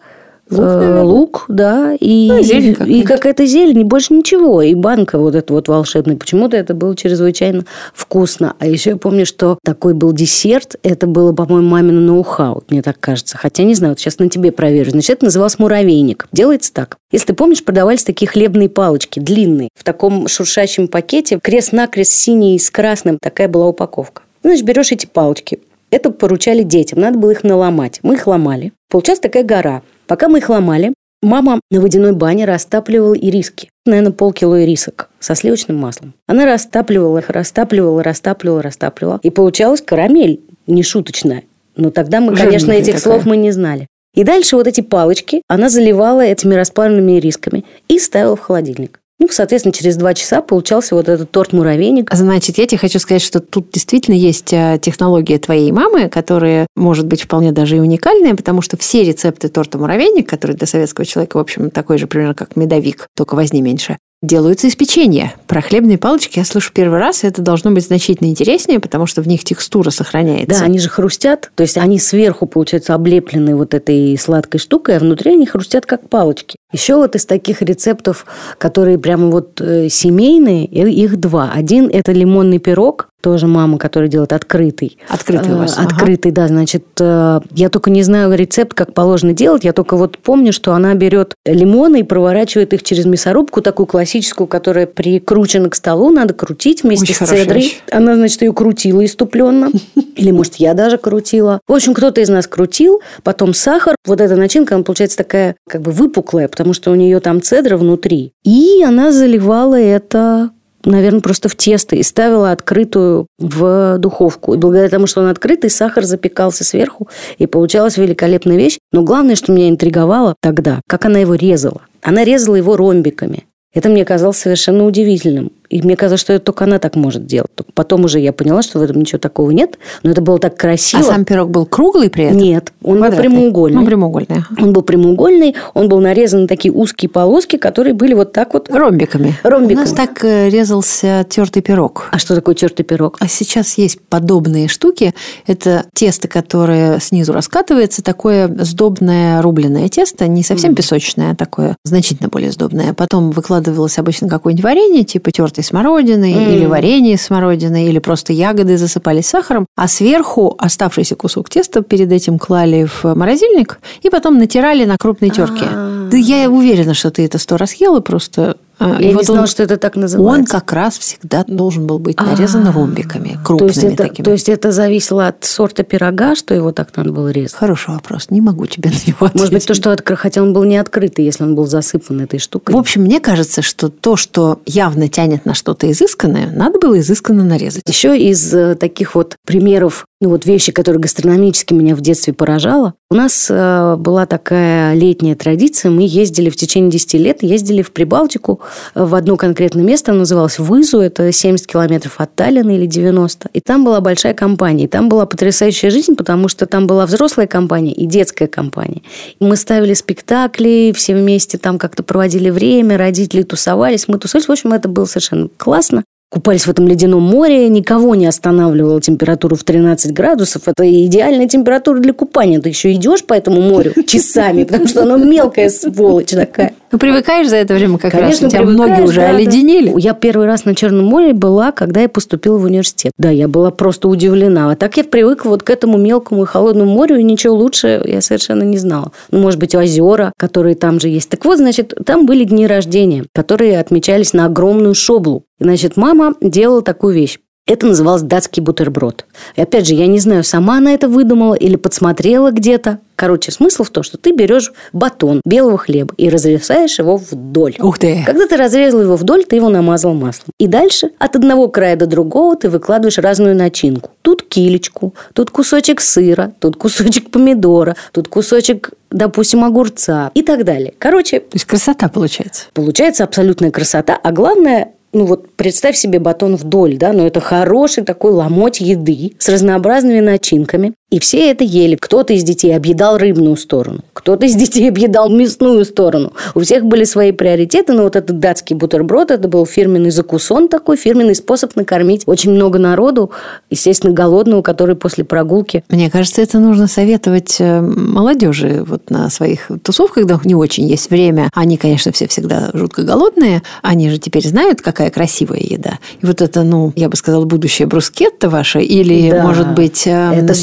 Лук, 0.50 0.61
э, 0.61 1.00
лук, 1.02 1.44
да, 1.49 1.96
и, 1.99 2.29
ну, 2.29 2.43
зелень 2.43 2.76
и, 2.87 3.00
и 3.00 3.02
какая-то 3.02 3.46
зелень, 3.46 3.81
и 3.81 3.85
больше 3.85 4.12
ничего. 4.12 4.61
И 4.61 4.75
банка 4.75 5.19
вот 5.19 5.35
эта 5.35 5.52
вот 5.52 5.69
волшебная. 5.69 6.17
Почему-то 6.17 6.56
это 6.56 6.75
было 6.75 6.94
чрезвычайно 6.94 7.64
вкусно. 7.94 8.55
А 8.58 8.67
еще 8.67 8.91
я 8.91 8.96
помню, 8.96 9.25
что 9.25 9.58
такой 9.64 9.94
был 9.94 10.12
десерт. 10.12 10.76
Это 10.82 11.06
было, 11.06 11.32
по-моему, 11.32 11.69
мамино 11.69 12.00
ноу-хау, 12.00 12.62
мне 12.69 12.82
так 12.82 13.00
кажется. 13.00 13.38
Хотя 13.38 13.62
не 13.62 13.75
знаю, 13.75 13.93
вот 13.93 14.00
сейчас 14.00 14.19
на 14.19 14.29
тебе 14.29 14.52
проверю. 14.52 14.91
Значит, 14.91 15.17
это 15.17 15.25
называлось 15.26 15.58
муравейник. 15.58 16.26
Делается 16.31 16.75
так. 16.75 16.99
Если 17.11 17.29
ты 17.29 17.35
помнишь, 17.35 17.64
продавались 17.64 18.05
такие 18.05 18.29
хлебные 18.29 18.69
палочки, 18.69 19.20
длинные, 19.20 19.70
в 19.75 19.82
таком 19.82 20.29
шуршащем 20.29 20.88
пакете, 20.88 21.38
крест-накрест 21.43 22.12
синий 22.12 22.58
с 22.58 22.70
красным. 22.70 23.19
Такая 23.19 23.49
была 23.49 23.69
упаковка. 23.69 24.23
Значит, 24.43 24.64
берешь 24.67 24.93
эти 24.93 25.06
палочки, 25.06 25.61
это 25.91 26.11
поручали 26.11 26.64
детям, 26.64 27.00
надо 27.00 27.19
было 27.19 27.31
их 27.31 27.44
наломать. 27.44 28.00
Мы 28.02 28.14
их 28.14 28.26
ломали. 28.26 28.73
Получалась 28.91 29.20
такая 29.20 29.44
гора. 29.44 29.82
Пока 30.06 30.29
мы 30.29 30.39
их 30.39 30.49
ломали, 30.49 30.95
мама 31.23 31.61
на 31.71 31.81
водяной 31.81 32.12
бане 32.12 32.45
растапливала 32.45 33.15
ириски. 33.15 33.69
Наверное, 33.87 34.12
полкило 34.12 34.62
ирисок 34.65 35.09
со 35.19 35.35
сливочным 35.35 35.77
маслом. 35.77 36.15
Она 36.27 36.45
растапливала 36.47 37.19
их, 37.19 37.31
растапливала, 37.31 38.03
растапливала, 38.03 38.62
растапливала. 38.62 39.21
И 39.23 39.31
получалась 39.31 39.81
карамель 39.81 40.41
нешуточная. 40.67 41.45
Но 41.77 41.91
тогда 41.91 42.21
мы, 42.21 42.37
конечно, 42.37 42.73
этих 42.73 42.97
такая. 42.97 43.01
слов 43.01 43.27
мы 43.27 43.37
не 43.37 43.51
знали. 43.51 43.87
И 44.15 44.23
дальше 44.23 44.56
вот 44.56 44.67
эти 44.67 44.81
палочки 44.81 45.43
она 45.49 45.69
заливала 45.69 46.21
этими 46.21 46.55
расплавленными 46.55 47.19
ирисками 47.19 47.65
и 47.89 47.99
ставила 47.99 48.37
в 48.37 48.41
холодильник. 48.41 49.01
Ну, 49.20 49.28
соответственно, 49.31 49.72
через 49.72 49.96
два 49.96 50.12
часа 50.12 50.43
получался 50.43 50.94
вот 50.94 51.08
этот 51.08 51.31
торт-муравейник. 51.31 52.12
Значит, 52.12 52.58
я 52.58 52.66
тебе 52.66 52.78
хочу 52.78 52.99
сказать, 52.99 53.22
что 53.22 53.40
тут 53.40 53.70
действительно 53.70 54.14
есть 54.14 54.52
э, 54.52 54.78
технология 54.82 55.38
твоей 55.38 55.70
мамы, 55.72 56.08
которая 56.08 56.66
может 56.75 57.06
быть 57.06 57.22
вполне 57.22 57.52
даже 57.52 57.76
и 57.76 57.81
уникальная, 57.81 58.34
потому 58.34 58.61
что 58.61 58.76
все 58.76 59.05
рецепты 59.05 59.49
торта-муравейник, 59.49 60.28
который 60.28 60.56
для 60.56 60.66
советского 60.66 61.06
человека, 61.06 61.37
в 61.37 61.40
общем, 61.40 61.70
такой 61.70 61.99
же 61.99 62.06
примерно, 62.06 62.34
как 62.34 62.56
медовик, 62.56 63.06
только 63.16 63.34
возни 63.34 63.62
меньше, 63.62 63.99
делаются 64.25 64.66
из 64.66 64.75
печенья. 64.75 65.34
Про 65.46 65.60
хлебные 65.60 65.99
палочки 65.99 66.38
я 66.38 66.44
слышу 66.44 66.72
первый 66.72 66.99
раз, 66.99 67.25
и 67.25 67.26
это 67.26 67.43
должно 67.43 67.70
быть 67.70 67.84
значительно 67.84 68.28
интереснее, 68.28 68.81
потому 68.81 69.06
что 69.06 69.22
в 69.22 69.28
них 69.28 69.44
текстура 69.44 69.90
сохраняется. 69.90 70.60
Да, 70.60 70.64
они 70.64 70.78
же 70.78 70.88
хрустят, 70.88 71.50
то 71.55 71.62
есть 71.62 71.76
они 71.76 71.99
сверху, 71.99 72.46
получается, 72.46 72.94
облеплены 72.94 73.55
вот 73.55 73.75
этой 73.75 74.17
сладкой 74.19 74.60
штукой, 74.60 74.96
а 74.96 75.00
внутри 75.00 75.32
они 75.32 75.46
хрустят 75.46 75.87
как 75.87 76.08
палочки. 76.08 76.56
Еще 76.75 76.97
вот 76.97 77.15
из 77.15 77.25
таких 77.25 77.62
рецептов, 77.62 78.26
которые 78.59 78.99
прямо 78.99 79.31
вот 79.31 79.61
э, 79.61 79.88
семейные, 79.88 80.65
их 80.67 81.19
два. 81.19 81.53
Один– 81.55 81.88
это 81.93 82.11
лимонный 82.11 82.59
пирог, 82.59 83.11
тоже 83.25 83.47
мама, 83.47 83.79
которая 83.79 84.11
делает 84.11 84.35
открытый. 84.35 84.99
Открытый 85.09 85.55
у 85.55 85.56
вас? 85.56 85.79
Э, 85.79 85.81
открытый, 85.81 86.31
ага. 86.31 86.43
да. 86.43 86.49
Значит, 86.49 86.85
э, 87.00 87.41
я 87.53 87.71
только 87.71 87.88
не 87.88 88.03
знаю 88.03 88.35
рецепт, 88.35 88.75
как 88.75 88.93
положено 88.93 89.32
делать. 89.32 89.65
Я 89.65 89.73
только 89.73 89.97
вот 89.97 90.19
помню, 90.19 90.53
что 90.53 90.75
она 90.75 90.93
берет 90.93 91.35
лимоны 91.47 92.00
и 92.00 92.03
проворачивает 92.03 92.75
их 92.75 92.82
через 92.82 93.06
мясорубку, 93.06 93.62
такую 93.62 93.87
классическую, 93.87 94.47
которая 94.47 94.87
прикручена 94.87 95.71
к 95.71 95.75
столу, 95.75 96.11
надо 96.11 96.35
крутить 96.35 96.82
вместе 96.82 97.15
Очень 97.15 97.26
с 97.26 97.29
цедрой. 97.31 97.79
Она, 97.91 98.15
значит, 98.17 98.43
ее 98.43 98.53
крутила 98.53 99.03
иступленно. 99.03 99.70
Или, 100.17 100.31
может, 100.31 100.56
я 100.56 100.75
даже 100.75 100.99
крутила. 100.99 101.62
В 101.67 101.73
общем, 101.73 101.94
кто-то 101.94 102.20
из 102.20 102.29
нас 102.29 102.47
крутил. 102.47 103.00
Потом 103.23 103.55
сахар. 103.55 103.97
Вот 104.05 104.20
эта 104.20 104.37
начинка, 104.37 104.75
она 104.75 104.85
получается 104.85 105.17
такая 105.17 105.56
как 105.67 105.81
бы 105.81 105.93
выпуклая, 105.93 106.49
потому 106.49 106.75
что 106.75 106.91
у 106.91 106.94
нее 106.94 107.20
там 107.20 107.41
цедра 107.41 107.79
внутри. 107.79 108.32
И 108.44 108.82
она 108.85 109.12
заливала 109.12 109.81
это 109.81 110.50
наверное, 110.84 111.20
просто 111.20 111.48
в 111.48 111.56
тесто 111.56 111.96
и 111.96 112.02
ставила 112.02 112.50
открытую 112.52 113.26
в 113.38 113.98
духовку. 113.98 114.54
И 114.54 114.56
благодаря 114.56 114.88
тому, 114.88 115.06
что 115.06 115.20
он 115.20 115.28
открытый, 115.28 115.70
сахар 115.70 116.04
запекался 116.04 116.64
сверху, 116.64 117.08
и 117.38 117.46
получалась 117.46 117.96
великолепная 117.96 118.56
вещь. 118.56 118.78
Но 118.92 119.02
главное, 119.02 119.36
что 119.36 119.52
меня 119.52 119.69
интриговало 119.69 120.34
тогда, 120.40 120.81
как 120.88 121.04
она 121.04 121.19
его 121.19 121.34
резала. 121.34 121.82
Она 122.02 122.25
резала 122.25 122.56
его 122.56 122.76
ромбиками. 122.76 123.44
Это 123.72 123.88
мне 123.88 124.04
казалось 124.04 124.38
совершенно 124.38 124.84
удивительным. 124.84 125.50
И 125.75 125.82
мне 125.82 125.97
казалось, 125.97 126.21
что 126.21 126.32
это 126.32 126.44
только 126.44 126.67
она 126.67 126.79
так 126.79 126.94
может 126.94 127.26
делать. 127.26 127.50
Только 127.53 127.73
потом 127.73 128.05
уже 128.05 128.21
я 128.21 128.32
поняла, 128.32 128.62
что 128.62 128.79
в 128.79 128.82
этом 128.82 129.00
ничего 129.00 129.19
такого 129.19 129.50
нет. 129.50 129.76
Но 130.05 130.12
это 130.12 130.23
было 130.23 130.38
так 130.38 130.56
красиво. 130.56 131.03
А 131.03 131.05
сам 131.05 131.25
пирог 131.25 131.50
был 131.50 131.67
круглый 131.67 132.11
при 132.11 132.26
этом? 132.26 132.38
Нет, 132.38 132.73
он 132.81 132.99
Квадратный. 132.99 133.29
был 133.29 133.35
прямоугольный. 133.35 133.81
Ну, 133.81 133.85
прямоугольный. 133.85 134.44
Он 134.56 134.73
был 134.73 134.82
прямоугольный, 134.82 135.56
он 135.75 135.88
был 135.88 135.99
нарезан 135.99 136.43
на 136.43 136.47
такие 136.47 136.73
узкие 136.73 137.09
полоски, 137.09 137.56
которые 137.56 137.93
были 137.93 138.15
вот 138.15 138.32
так 138.32 138.55
вот... 138.55 138.71
Ромбиками. 138.71 139.35
Ромбиками. 139.43 139.75
У 139.75 139.81
нас 139.81 139.93
так 139.93 140.25
э, 140.25 140.49
резался 140.49 141.26
тертый 141.29 141.61
пирог. 141.61 142.09
А 142.12 142.20
что 142.20 142.37
такое 142.37 142.55
тертый 142.55 142.85
пирог? 142.85 143.17
А 143.19 143.27
сейчас 143.27 143.77
есть 143.77 144.00
подобные 144.00 144.69
штуки. 144.69 145.12
Это 145.44 145.87
тесто, 145.93 146.29
которое 146.29 147.00
снизу 147.00 147.32
раскатывается, 147.32 148.05
такое 148.05 148.47
сдобное 148.61 149.43
рубленое 149.43 149.88
тесто, 149.88 150.29
не 150.29 150.44
совсем 150.44 150.70
mm. 150.70 150.77
песочное, 150.77 151.32
а 151.32 151.35
такое 151.35 151.77
значительно 151.82 152.29
более 152.29 152.53
сдобное. 152.53 152.94
Потом 152.94 153.32
выкладывалось 153.32 153.98
обычно 153.98 154.29
какое-нибудь 154.29 154.63
варенье, 154.63 155.03
типа 155.03 155.32
тертой 155.32 155.64
смородины 155.65 156.33
mm. 156.33 156.56
или 156.56 156.67
варенье 156.67 157.15
из 157.15 157.23
смородины, 157.23 157.87
или 157.87 157.99
просто 157.99 158.33
ягоды 158.33 158.77
засыпались 158.77 159.27
сахаром, 159.27 159.67
а 159.77 159.89
сверху 159.89 160.55
оставшийся 160.59 161.17
кусок 161.17 161.51
теста 161.51 161.83
перед 161.83 162.13
этим 162.13 162.39
клали 162.39 162.87
в 162.87 163.15
морозильник 163.15 163.81
и 164.03 164.11
потом 164.11 164.39
натирали 164.39 164.85
на 164.85 164.97
крупной 164.97 165.31
терке. 165.31 165.65
А-а-а. 165.65 166.09
Да 166.11 166.17
я 166.17 166.49
уверена, 166.49 166.94
что 166.94 167.11
ты 167.11 167.25
это 167.25 167.39
сто 167.39 167.56
раз 167.56 167.75
ела, 167.75 168.01
просто 168.01 168.43
а, 168.43 168.56
Я 168.81 168.98
и 168.98 169.08
не 169.08 169.14
вот 169.14 169.24
знала, 169.24 169.43
он, 169.43 169.46
что 169.46 169.62
это 169.62 169.76
так 169.76 169.96
называется. 169.96 170.40
Он 170.40 170.60
как 170.60 170.72
раз 170.72 170.98
всегда 170.98 171.44
должен 171.46 171.86
был 171.86 171.98
быть 171.98 172.20
нарезан 172.20 172.66
А-а-а. 172.66 172.72
ромбиками, 172.72 173.38
крупными 173.44 173.72
то 173.72 173.86
это, 173.86 173.96
такими. 173.96 174.24
То 174.24 174.32
есть 174.32 174.48
это 174.48 174.72
зависело 174.72 175.28
от 175.28 175.44
сорта 175.44 175.82
пирога, 175.84 176.34
что 176.34 176.54
его 176.54 176.72
так 176.72 176.96
надо 176.96 177.12
было 177.12 177.31
резать? 177.31 177.54
Хороший 177.54 177.94
вопрос. 177.94 178.31
Не 178.31 178.40
могу 178.40 178.66
тебе 178.66 178.90
на 178.90 178.94
него 179.06 179.26
ответить. 179.26 179.40
Может 179.40 179.52
быть, 179.54 179.66
то, 179.66 179.74
что 179.74 179.93
откры... 179.93 180.16
хотя 180.16 180.43
он 180.43 180.52
был 180.52 180.64
не 180.64 180.76
открытый, 180.76 181.24
если 181.24 181.44
он 181.44 181.54
был 181.54 181.66
засыпан 181.66 182.20
этой 182.20 182.38
штукой. 182.38 182.74
В 182.74 182.78
общем, 182.78 183.02
мне 183.02 183.20
кажется, 183.20 183.62
что 183.62 183.88
то, 183.88 184.16
что 184.16 184.60
явно 184.66 185.08
тянет 185.08 185.44
на 185.44 185.54
что-то 185.54 185.90
изысканное, 185.90 186.50
надо 186.50 186.78
было 186.78 186.98
изысканно 186.98 187.44
нарезать. 187.44 187.82
Еще 187.86 188.19
из 188.19 188.52
э, 188.52 188.74
таких 188.74 189.14
вот 189.14 189.36
примеров 189.46 190.06
ну 190.24 190.31
вот 190.31 190.46
вещи, 190.46 190.72
которые 190.72 191.02
гастрономически 191.02 191.74
меня 191.74 191.94
в 191.94 192.00
детстве 192.00 192.32
поражало. 192.32 192.94
У 193.15 193.17
нас 193.17 193.47
э, 193.49 193.94
была 193.97 194.27
такая 194.27 194.93
летняя 194.94 195.37
традиция. 195.37 195.93
Мы 195.93 196.03
ездили 196.05 196.51
в 196.51 196.56
течение 196.56 196.91
10 196.91 197.15
лет, 197.15 197.44
ездили 197.44 197.81
в 197.81 197.93
Прибалтику 197.93 198.59
э, 198.97 199.05
в 199.05 199.15
одно 199.15 199.37
конкретное 199.37 199.85
место. 199.85 200.13
Называлось 200.13 200.59
Вызу. 200.59 200.99
Это 200.99 201.31
70 201.31 201.65
километров 201.65 202.17
от 202.19 202.35
Таллина 202.35 202.73
или 202.73 202.87
90. 202.87 203.51
И 203.53 203.61
там 203.61 203.85
была 203.85 204.01
большая 204.01 204.35
компания. 204.35 204.87
И 204.87 204.89
там 204.89 205.09
была 205.09 205.27
потрясающая 205.27 205.91
жизнь, 205.91 206.17
потому 206.17 206.49
что 206.49 206.67
там 206.67 206.89
была 206.89 207.06
взрослая 207.06 207.47
компания 207.47 207.93
и 207.93 208.05
детская 208.05 208.49
компания. 208.49 209.03
И 209.39 209.44
мы 209.44 209.55
ставили 209.55 209.94
спектакли, 209.94 210.93
все 210.97 211.15
вместе 211.15 211.56
там 211.56 211.79
как-то 211.79 212.03
проводили 212.03 212.51
время, 212.51 212.99
родители 212.99 213.44
тусовались, 213.44 214.09
мы 214.09 214.19
тусовались. 214.19 214.49
В 214.49 214.51
общем, 214.51 214.73
это 214.73 214.89
было 214.89 215.05
совершенно 215.05 215.49
классно 215.56 216.03
купались 216.34 216.67
в 216.67 216.69
этом 216.69 216.88
ледяном 216.88 217.22
море, 217.22 217.69
никого 217.69 218.17
не 218.17 218.26
останавливала 218.26 219.00
температуру 219.00 219.55
в 219.55 219.62
13 219.62 220.12
градусов. 220.12 220.62
Это 220.67 220.84
идеальная 221.06 221.46
температура 221.46 222.00
для 222.00 222.12
купания. 222.12 222.60
Ты 222.60 222.70
еще 222.70 222.93
идешь 222.93 223.24
по 223.24 223.34
этому 223.34 223.60
морю 223.60 223.93
часами, 224.06 224.64
потому 224.64 224.88
что 224.88 225.03
оно 225.03 225.17
мелкая 225.17 225.69
сволочь 225.69 226.31
такая. 226.31 226.74
Ну, 226.91 226.98
привыкаешь 226.98 227.48
за 227.48 227.56
это 227.56 227.74
время 227.74 227.98
как 227.98 228.12
Конечно, 228.12 228.46
раз. 228.46 228.53
У 228.53 228.56
тебя 228.56 228.62
многие 228.62 229.03
уже 229.03 229.20
да, 229.20 229.31
оледенели. 229.31 229.91
Да. 229.91 229.98
Я 229.98 230.12
первый 230.12 230.46
раз 230.46 230.64
на 230.64 230.74
Черном 230.74 231.05
море 231.05 231.34
была, 231.34 231.70
когда 231.70 232.00
я 232.00 232.08
поступила 232.08 232.58
в 232.58 232.64
университет. 232.64 233.12
Да, 233.17 233.31
я 233.31 233.46
была 233.46 233.70
просто 233.70 234.08
удивлена. 234.08 234.72
А 234.72 234.76
так 234.76 234.96
я 234.96 235.05
привыкла 235.05 235.50
вот 235.50 235.62
к 235.62 235.70
этому 235.70 235.98
мелкому 235.98 236.43
и 236.43 236.46
холодному 236.46 236.93
морю, 236.93 237.17
и 237.17 237.22
ничего 237.22 237.55
лучше 237.55 238.03
я 238.05 238.20
совершенно 238.20 238.62
не 238.62 238.79
знала. 238.79 239.12
Ну, 239.31 239.41
может 239.41 239.60
быть, 239.60 239.74
озера, 239.74 240.32
которые 240.36 240.74
там 240.74 240.98
же 240.98 241.08
есть. 241.08 241.29
Так 241.31 241.44
вот, 241.44 241.58
значит, 241.58 241.94
там 242.05 242.26
были 242.26 242.43
дни 242.44 242.67
рождения, 242.67 243.24
которые 243.32 243.79
отмечались 243.79 244.32
на 244.32 244.46
огромную 244.46 244.94
шоблу. 244.94 245.44
Значит, 245.58 245.96
мама 245.96 246.34
делала 246.41 246.82
такую 246.82 247.15
вещь. 247.15 247.39
Это 247.67 247.87
называлось 247.87 248.20
датский 248.20 248.61
бутерброд. 248.61 249.25
И 249.56 249.63
опять 249.63 249.87
же, 249.87 249.94
я 249.94 250.06
не 250.06 250.19
знаю, 250.19 250.44
сама 250.44 250.77
она 250.77 250.93
это 250.93 251.08
выдумала 251.08 251.55
или 251.55 251.77
подсмотрела 251.77 252.51
где-то. 252.51 252.99
Короче, 253.17 253.53
смысл 253.53 253.84
в 253.84 253.91
том, 253.91 254.03
что 254.03 254.19
ты 254.19 254.32
берешь 254.32 254.70
батон 254.93 255.41
белого 255.46 255.79
хлеба 255.79 256.13
и 256.19 256.29
разрезаешь 256.29 256.99
его 256.99 257.17
вдоль. 257.17 257.77
Ух 257.79 257.99
ты! 257.99 258.23
Когда 258.27 258.46
ты 258.46 258.58
разрезал 258.58 259.01
его 259.01 259.17
вдоль, 259.17 259.44
ты 259.44 259.56
его 259.56 259.70
намазал 259.70 260.13
маслом. 260.13 260.51
И 260.58 260.67
дальше 260.67 261.13
от 261.19 261.37
одного 261.37 261.69
края 261.69 261.96
до 261.96 262.05
другого 262.05 262.55
ты 262.55 262.69
выкладываешь 262.69 263.17
разную 263.17 263.56
начинку. 263.56 264.11
Тут 264.20 264.43
килечку, 264.43 265.15
тут 265.32 265.51
кусочек 265.51 266.03
сыра, 266.03 266.53
тут 266.58 266.77
кусочек 266.77 267.31
помидора, 267.31 267.96
тут 268.13 268.29
кусочек 268.29 268.91
допустим, 269.11 269.65
огурца 269.65 270.32
и 270.34 270.43
так 270.43 270.65
далее. 270.65 270.93
Короче... 270.99 271.39
То 271.39 271.55
есть 271.55 271.67
красота 271.67 272.08
получается. 272.08 272.65
Получается 272.75 273.23
абсолютная 273.23 273.70
красота, 273.70 274.19
а 274.20 274.32
главное, 274.32 274.94
ну 275.15 275.25
вот 275.25 275.53
представь 275.55 275.97
себе 275.97 276.19
батон 276.19 276.56
вдоль, 276.56 276.97
да, 276.97 277.13
но 277.13 277.27
это 277.27 277.41
хороший 277.41 278.05
такой 278.05 278.33
ломоть 278.33 278.81
еды 278.81 279.33
с 279.39 279.49
разнообразными 279.49 280.21
начинками. 280.21 280.94
И 281.15 281.21
все 281.21 281.49
это 281.53 281.63
ели. 281.63 281.94
Кто-то 281.94 282.33
из 282.33 282.43
детей 282.43 282.75
объедал 282.75 283.19
рыбную 283.19 283.56
сторону, 283.56 284.01
кто-то 284.15 284.47
из 284.47 284.56
детей 284.56 284.89
объедал 284.89 285.31
мясную 285.31 285.85
сторону. 285.85 286.33
У 286.56 286.61
всех 286.61 286.87
были 286.87 287.05
свои 287.05 287.31
приоритеты, 287.31 287.93
но 287.93 288.03
вот 288.03 288.17
этот 288.17 288.41
датский 288.41 288.75
бутерброд, 288.75 289.31
это 289.31 289.47
был 289.47 289.65
фирменный 289.65 290.11
закусон 290.11 290.67
такой, 290.67 290.97
фирменный 290.97 291.37
способ 291.37 291.77
накормить 291.77 292.25
очень 292.27 292.51
много 292.51 292.81
народу, 292.81 293.31
естественно, 293.71 294.13
голодного, 294.13 294.63
который 294.63 294.97
после 294.97 295.23
прогулки. 295.23 295.85
Мне 295.89 296.11
кажется, 296.11 296.43
это 296.43 296.59
нужно 296.59 296.89
советовать 296.89 297.59
э, 297.61 297.81
молодежи 297.81 298.83
вот 298.85 299.09
на 299.09 299.31
своих 299.31 299.71
тусовках, 299.85 300.27
когда 300.27 300.41
не 300.43 300.56
очень 300.56 300.89
есть 300.89 301.11
время. 301.11 301.49
Они, 301.55 301.77
конечно, 301.77 302.11
все 302.11 302.27
всегда 302.27 302.71
жутко 302.73 303.05
голодные. 303.05 303.63
Они 303.83 304.11
же 304.11 304.19
теперь 304.19 304.44
знают, 304.49 304.83
какая 304.83 305.11
красивая 305.11 305.61
еда. 305.61 306.01
И 306.21 306.27
вот 306.27 306.43
это, 306.43 306.65
ну, 306.65 306.93
я 306.97 307.09
бы 307.09 307.17
сказала, 307.17 307.44
будущее 307.44 307.87
брускетта 307.87 308.51
ваше 308.51 308.81
или, 308.81 309.31
да. 309.31 309.44
может 309.44 309.75
быть, 309.75 310.09
э, 310.09 310.33
это 310.35 310.55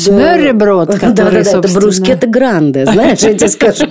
Мюрреброд, 0.42 0.96
который, 0.96 1.14
да, 1.14 1.24
да, 1.24 1.32
да, 1.32 1.60
это 1.60 1.80
брускетта 1.80 2.28
гранде, 2.28 2.86
знаешь, 2.92 3.20
я 3.20 3.34
тебе 3.34 3.48
скажу. 3.48 3.86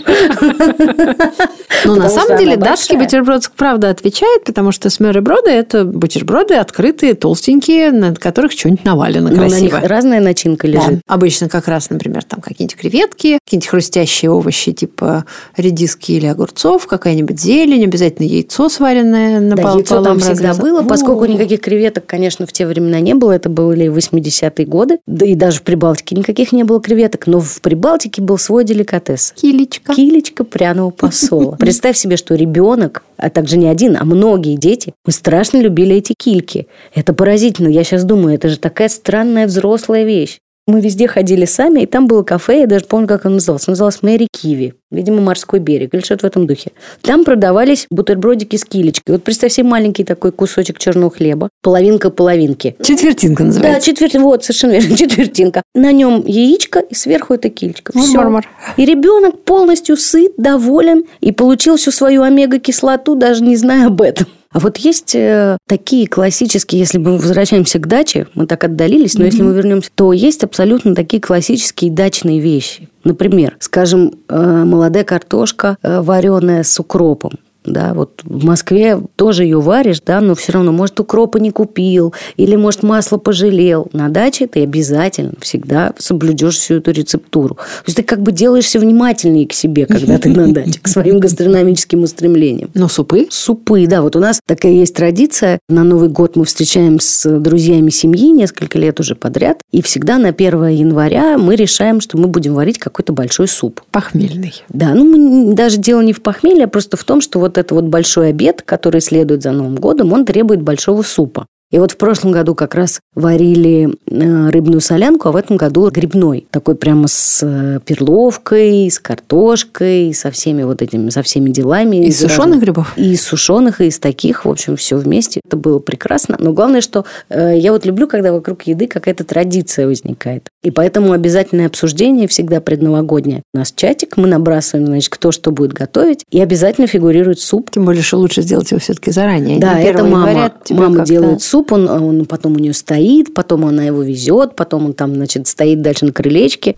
Ну, 1.84 1.96
на 1.96 2.08
самом 2.08 2.38
деле, 2.38 2.56
датский 2.56 2.96
бутерброд, 2.96 3.50
правда, 3.56 3.90
отвечает, 3.90 4.44
потому 4.44 4.72
что 4.72 4.90
смереброды– 4.90 5.50
это 5.50 5.84
бутерброды 5.84 6.54
открытые, 6.54 7.14
толстенькие, 7.14 7.90
на 7.90 8.14
которых 8.14 8.52
что-нибудь 8.52 8.84
навалено 8.84 9.30
красиво. 9.30 9.50
на 9.50 9.60
них 9.60 9.88
разная 9.88 10.20
начинка 10.20 10.66
лежит. 10.66 11.00
Обычно 11.06 11.48
как 11.48 11.68
раз, 11.68 11.90
например, 11.90 12.24
там 12.24 12.40
какие-нибудь 12.40 12.76
креветки, 12.76 13.38
какие-нибудь 13.44 13.68
хрустящие 13.68 14.30
овощи 14.30 14.72
типа 14.72 15.24
редиски 15.56 16.12
или 16.12 16.26
огурцов, 16.26 16.86
какая-нибудь 16.86 17.40
зелень, 17.40 17.84
обязательно 17.84 18.26
яйцо 18.26 18.68
сваренное 18.68 19.40
на 19.40 19.56
да, 19.56 19.72
яйцо 19.72 20.02
там 20.02 20.18
всегда 20.18 20.54
было, 20.54 20.82
поскольку 20.82 21.24
никаких 21.26 21.60
креветок, 21.60 22.06
конечно, 22.06 22.46
в 22.46 22.52
те 22.52 22.66
времена 22.66 23.00
не 23.00 23.14
было, 23.14 23.32
это 23.32 23.48
были 23.48 23.86
80-е 23.86 24.66
годы, 24.66 24.98
да 25.06 25.26
и 25.26 25.34
даже 25.34 25.58
в 25.58 25.62
Прибалтике 25.62 26.16
никаких 26.16 26.29
не 26.52 26.64
было 26.64 26.80
креветок, 26.80 27.26
но 27.26 27.40
в 27.40 27.60
Прибалтике 27.60 28.22
был 28.22 28.38
свой 28.38 28.64
деликатес. 28.64 29.32
Килечка. 29.36 29.94
Килечка 29.94 30.44
пряного 30.44 30.90
посола. 30.90 31.56
Представь 31.58 31.96
себе, 31.96 32.16
что 32.16 32.34
ребенок, 32.34 33.02
а 33.16 33.30
также 33.30 33.56
не 33.56 33.66
один, 33.68 33.96
а 33.98 34.04
многие 34.04 34.56
дети, 34.56 34.94
мы 35.04 35.12
страшно 35.12 35.58
любили 35.58 35.96
эти 35.96 36.14
кильки. 36.16 36.66
Это 36.94 37.12
поразительно. 37.12 37.68
Я 37.68 37.84
сейчас 37.84 38.04
думаю, 38.04 38.34
это 38.34 38.48
же 38.48 38.58
такая 38.58 38.88
странная 38.88 39.46
взрослая 39.46 40.04
вещь. 40.04 40.38
Мы 40.70 40.80
везде 40.80 41.08
ходили 41.08 41.46
сами, 41.46 41.80
и 41.80 41.86
там 41.86 42.06
было 42.06 42.22
кафе, 42.22 42.60
я 42.60 42.66
даже 42.68 42.84
помню, 42.84 43.08
как 43.08 43.26
оно 43.26 43.34
называлось. 43.34 43.66
Оно 43.66 43.72
называлось 43.72 44.02
Мэри 44.02 44.28
Киви. 44.30 44.74
Видимо, 44.92 45.20
морской 45.20 45.58
берег 45.58 45.94
или 45.94 46.00
что-то 46.00 46.26
в 46.26 46.30
этом 46.30 46.46
духе. 46.46 46.70
Там 47.02 47.24
продавались 47.24 47.88
бутербродики 47.90 48.54
с 48.54 48.64
килечкой. 48.64 49.14
Вот 49.14 49.24
представь 49.24 49.52
себе 49.52 49.66
маленький 49.66 50.04
такой 50.04 50.30
кусочек 50.30 50.78
черного 50.78 51.10
хлеба. 51.10 51.48
Половинка 51.60 52.10
половинки. 52.10 52.76
Четвертинка 52.82 53.42
называется. 53.42 53.80
Да, 53.80 53.84
четвертинка. 53.84 54.24
Вот, 54.24 54.44
совершенно 54.44 54.72
верно. 54.72 54.96
Четвертинка. 54.96 55.62
На 55.74 55.90
нем 55.90 56.24
яичко, 56.24 56.78
и 56.78 56.94
сверху 56.94 57.34
это 57.34 57.48
килечка. 57.48 57.92
Все. 57.96 58.16
Мар-мар. 58.16 58.48
И 58.76 58.84
ребенок 58.84 59.40
полностью 59.42 59.96
сыт, 59.96 60.34
доволен 60.36 61.04
и 61.20 61.32
получил 61.32 61.76
всю 61.76 61.90
свою 61.90 62.22
омега-кислоту, 62.22 63.16
даже 63.16 63.42
не 63.42 63.56
зная 63.56 63.88
об 63.88 64.00
этом. 64.02 64.26
А 64.52 64.58
вот 64.58 64.78
есть 64.78 65.14
э, 65.14 65.56
такие 65.68 66.08
классические, 66.08 66.80
если 66.80 66.98
мы 66.98 67.18
возвращаемся 67.18 67.78
к 67.78 67.86
даче, 67.86 68.26
мы 68.34 68.46
так 68.46 68.64
отдалились, 68.64 69.14
но 69.14 69.22
mm-hmm. 69.22 69.26
если 69.26 69.42
мы 69.42 69.54
вернемся, 69.54 69.90
то 69.94 70.12
есть 70.12 70.42
абсолютно 70.42 70.96
такие 70.96 71.22
классические 71.22 71.92
дачные 71.92 72.40
вещи. 72.40 72.88
Например, 73.04 73.56
скажем, 73.60 74.14
э, 74.28 74.64
молодая 74.64 75.04
картошка 75.04 75.76
э, 75.82 76.00
вареная 76.00 76.64
с 76.64 76.80
укропом 76.80 77.38
да, 77.64 77.94
вот 77.94 78.22
в 78.24 78.44
Москве 78.44 79.00
тоже 79.16 79.44
ее 79.44 79.60
варишь, 79.60 80.00
да, 80.00 80.20
но 80.20 80.34
все 80.34 80.52
равно, 80.52 80.72
может, 80.72 80.98
укропа 81.00 81.38
не 81.38 81.50
купил, 81.50 82.14
или, 82.36 82.56
может, 82.56 82.82
масло 82.82 83.18
пожалел. 83.18 83.88
На 83.92 84.08
даче 84.08 84.46
ты 84.46 84.62
обязательно 84.62 85.34
всегда 85.40 85.92
соблюдешь 85.98 86.56
всю 86.56 86.76
эту 86.76 86.90
рецептуру. 86.90 87.56
То 87.56 87.84
есть 87.86 87.96
ты 87.96 88.02
как 88.02 88.22
бы 88.22 88.32
делаешься 88.32 88.78
внимательнее 88.78 89.46
к 89.46 89.52
себе, 89.52 89.86
когда 89.86 90.18
ты 90.18 90.30
на 90.30 90.52
даче, 90.52 90.80
к 90.80 90.88
своим 90.88 91.20
гастрономическим 91.20 92.02
устремлениям. 92.02 92.70
Но 92.74 92.88
супы? 92.88 93.26
Супы, 93.30 93.86
да. 93.86 94.02
Вот 94.02 94.16
у 94.16 94.20
нас 94.20 94.40
такая 94.46 94.72
есть 94.72 94.94
традиция. 94.94 95.58
На 95.68 95.84
Новый 95.84 96.08
год 96.08 96.36
мы 96.36 96.44
встречаем 96.44 96.98
с 97.00 97.38
друзьями 97.38 97.90
семьи 97.90 98.30
несколько 98.30 98.78
лет 98.78 99.00
уже 99.00 99.14
подряд, 99.14 99.60
и 99.70 99.82
всегда 99.82 100.18
на 100.18 100.28
1 100.28 100.68
января 100.68 101.36
мы 101.38 101.56
решаем, 101.56 102.00
что 102.00 102.18
мы 102.18 102.28
будем 102.28 102.54
варить 102.54 102.78
какой-то 102.78 103.12
большой 103.12 103.48
суп. 103.48 103.82
Похмельный. 103.90 104.54
Да, 104.68 104.94
ну 104.94 105.04
мы, 105.04 105.54
даже 105.54 105.78
дело 105.78 106.00
не 106.00 106.12
в 106.12 106.22
похмелье, 106.22 106.64
а 106.64 106.68
просто 106.68 106.96
в 106.96 107.04
том, 107.04 107.20
что 107.20 107.38
вот 107.38 107.49
вот 107.50 107.58
это 107.58 107.74
вот 107.74 107.84
большой 107.84 108.30
обед, 108.30 108.62
который 108.62 109.00
следует 109.00 109.42
за 109.42 109.50
Новым 109.50 109.74
годом, 109.74 110.12
он 110.12 110.24
требует 110.24 110.62
большого 110.62 111.02
супа. 111.02 111.46
И 111.70 111.78
вот 111.78 111.92
в 111.92 111.96
прошлом 111.98 112.32
году 112.32 112.56
как 112.56 112.74
раз 112.74 113.00
варили 113.14 113.94
э, 114.06 114.50
рыбную 114.50 114.80
солянку, 114.80 115.28
а 115.28 115.32
в 115.32 115.36
этом 115.36 115.56
году 115.56 115.88
грибной. 115.90 116.46
Такой 116.50 116.74
прямо 116.74 117.06
с 117.06 117.40
э, 117.42 117.78
перловкой, 117.84 118.90
с 118.90 118.98
картошкой, 118.98 120.12
со 120.12 120.32
всеми 120.32 120.64
вот 120.64 120.82
этими, 120.82 121.10
со 121.10 121.22
всеми 121.22 121.50
делами. 121.50 122.04
Из 122.06 122.18
сушеных 122.18 122.60
грибов? 122.60 122.92
И 122.96 123.12
из 123.12 123.22
сушеных, 123.22 123.80
и 123.80 123.86
из 123.86 124.00
таких. 124.00 124.44
В 124.44 124.50
общем, 124.50 124.76
все 124.76 124.96
вместе. 124.96 125.40
Это 125.44 125.56
было 125.56 125.78
прекрасно. 125.78 126.36
Но 126.40 126.52
главное, 126.52 126.80
что 126.80 127.04
э, 127.28 127.56
я 127.56 127.70
вот 127.70 127.86
люблю, 127.86 128.08
когда 128.08 128.32
вокруг 128.32 128.62
еды 128.62 128.88
какая-то 128.88 129.22
традиция 129.22 129.86
возникает. 129.86 130.48
И 130.64 130.72
поэтому 130.72 131.12
обязательное 131.12 131.66
обсуждение 131.66 132.26
всегда 132.26 132.60
предновогоднее. 132.60 133.42
У 133.54 133.58
нас 133.58 133.72
чатик, 133.72 134.16
мы 134.16 134.26
набрасываем, 134.26 134.86
значит, 134.86 135.10
кто 135.10 135.30
что 135.30 135.52
будет 135.52 135.72
готовить. 135.72 136.24
И 136.32 136.40
обязательно 136.40 136.88
фигурирует 136.88 137.38
суп. 137.38 137.70
Тем 137.70 137.84
более, 137.84 138.02
что 138.02 138.18
лучше 138.18 138.42
сделать 138.42 138.72
его 138.72 138.80
все-таки 138.80 139.12
заранее. 139.12 139.60
Да, 139.60 139.78
это 139.78 140.02
мама. 140.02 140.52
Мама 140.70 141.04
делает 141.04 141.42
суп 141.42 141.59
суп, 141.60 141.72
он, 141.72 141.88
он 141.88 142.26
потом 142.26 142.54
у 142.54 142.58
нее 142.58 142.72
стоит, 142.72 143.34
потом 143.34 143.66
она 143.66 143.84
его 143.84 144.02
везет, 144.02 144.56
потом 144.56 144.86
он 144.86 144.92
там, 144.94 145.14
значит, 145.14 145.46
стоит 145.46 145.82
дальше 145.82 146.06
на 146.06 146.12
крылечке. 146.12 146.74